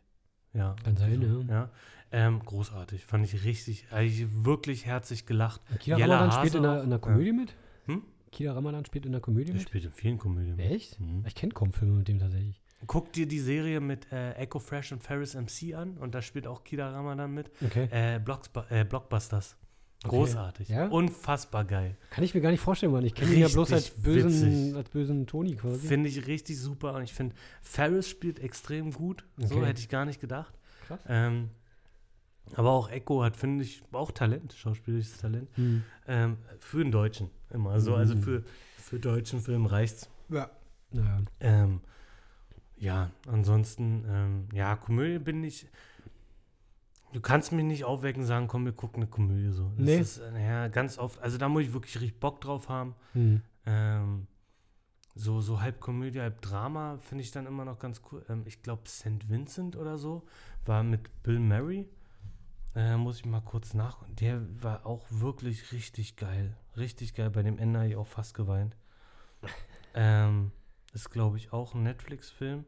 [0.52, 0.76] Ja.
[0.84, 1.52] Kann sein, so, ja.
[1.52, 1.70] ja.
[2.12, 3.06] Ähm, großartig.
[3.06, 5.60] Fand ich richtig, eigentlich wirklich herzlich gelacht.
[5.80, 7.54] Kida Ramadan Hase spielt in einer, in einer Komödie mit?
[7.86, 8.02] Hm?
[8.32, 9.62] Kida Ramadan spielt in einer Komödie Der mit?
[9.68, 10.56] spielt in vielen Komödien.
[10.56, 10.70] mit.
[10.70, 11.00] Echt?
[11.00, 11.24] Mhm.
[11.26, 12.60] Ich kenne kaum Filme mit dem tatsächlich.
[12.86, 16.46] Guck dir die Serie mit äh, Echo Fresh und Ferris MC an und da spielt
[16.46, 17.50] auch Kida Ramadan mit.
[17.64, 17.88] Okay.
[17.90, 19.56] Äh, Blocksba äh, Blockbusters.
[20.02, 20.16] Okay.
[20.16, 20.68] Großartig.
[20.70, 20.86] Ja?
[20.86, 21.98] Unfassbar geil.
[22.08, 23.04] Kann ich mir gar nicht vorstellen, Mann.
[23.04, 24.76] Ich kenne ihn ja bloß als Richtig bösen, witzig.
[24.76, 25.86] als bösen Toni quasi.
[25.86, 29.24] Finde ich richtig super und ich finde, Ferris spielt extrem gut.
[29.36, 29.66] So Okay.
[29.66, 30.54] hätte ich gar nicht gedacht.
[30.86, 31.00] Krass.
[31.06, 31.50] Ähm,
[32.57, 35.48] aber auch Echo hat, finde ich, auch Talent, schauspielerisches Talent.
[35.57, 35.82] Hm.
[36.07, 37.80] Ähm, für den Deutschen immer.
[37.80, 38.22] So, also Mhm.
[38.22, 38.42] für,
[38.78, 40.09] für deutschen Film reicht's.
[40.28, 40.51] Ja.
[40.92, 41.20] Naja.
[41.40, 41.80] Ähm,
[42.76, 45.66] ja, ansonsten, ähm, ja, Komödie bin ich.
[47.12, 49.70] Du kannst mich nicht aufwecken und sagen, komm, wir gucken eine Komödie so.
[49.76, 49.98] Das Nee.
[49.98, 52.94] ist, äh, ja, ganz oft, also da muss ich wirklich richtig Bock drauf haben.
[53.14, 53.42] Hm.
[53.66, 54.26] Ähm,
[55.16, 58.24] so, so halb Komödie, halb Drama finde ich dann immer noch ganz cool.
[58.28, 59.28] Ähm, ich glaube, St.
[59.28, 60.24] Vincent oder so
[60.64, 61.88] war mit Bill Murray.
[62.74, 64.14] Äh, muss ich mal kurz nachgucken.
[64.16, 66.56] Der war auch wirklich richtig geil.
[66.76, 67.30] Richtig geil.
[67.30, 68.76] Bei dem Ende habe ich auch fast geweint.
[69.94, 70.52] ähm,
[70.92, 72.64] ist, glaube ich, auch ein Netflix-Film.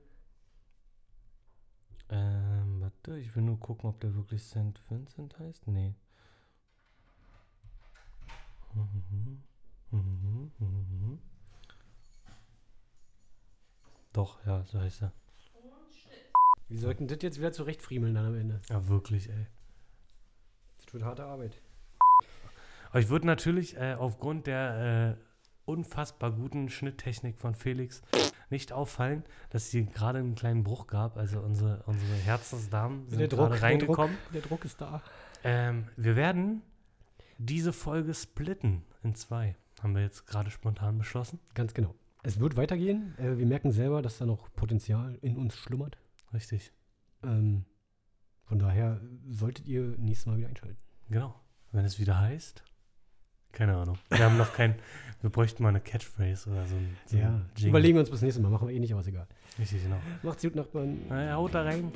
[2.09, 4.81] Ähm, warte, ich will nur gucken, ob der wirklich St.
[4.89, 5.67] Vincent heißt.
[5.69, 5.95] Nee.
[8.75, 9.43] Mhm.
[9.91, 10.53] Mhm.
[10.59, 11.19] Mhm.
[14.13, 15.13] Doch, ja, so heißt er.
[16.69, 18.61] Wir sollten das jetzt wieder zurechtfriemeln dann am Ende.
[18.69, 19.47] Ja, wirklich, ey.
[20.93, 21.61] Wird harte Arbeit.
[22.91, 25.25] Aber ich würde natürlich äh, aufgrund der äh,
[25.65, 28.03] unfassbar guten Schnitttechnik von Felix
[28.51, 31.17] nicht auffallen, dass es hier gerade einen kleinen Bruch gab.
[31.17, 34.19] Also unsere, unsere Herzensdamen sind Der Druck, gerade der Druck, reingekommen.
[34.35, 35.03] der Druck ist da.
[35.43, 36.61] Ähm, wir werden
[37.39, 39.57] diese Folge splitten in zwei.
[39.83, 41.41] Haben wir jetzt gerade spontan beschlossen.
[41.55, 41.95] Ganz genau.
[42.23, 43.15] Es wird weitergehen.
[43.19, 45.97] Äh, wir merken selber, dass da noch Potenzial in uns schlummert.
[46.35, 46.73] Richtig.
[47.25, 47.65] Ähm,
[48.53, 49.01] von daher
[49.31, 50.77] solltet ihr nächstes Mal wieder einschalten.
[51.09, 51.35] Genau.
[51.71, 52.63] Wenn es wieder heißt.
[53.51, 53.97] Keine Ahnung.
[54.11, 54.75] Wir haben noch kein.
[55.23, 57.71] Wir bräuchten mal eine Catchphrase oder so ein, so ein Jingle.
[57.71, 58.51] Überlegen wir uns bis nächstes Mal.
[58.51, 59.27] Machen wir eh nicht, aber ist egal.
[59.59, 59.97] Richtig, genau.
[60.23, 60.99] Macht's gut, Nachbarn.
[61.09, 61.91] Na ja, haut da rein.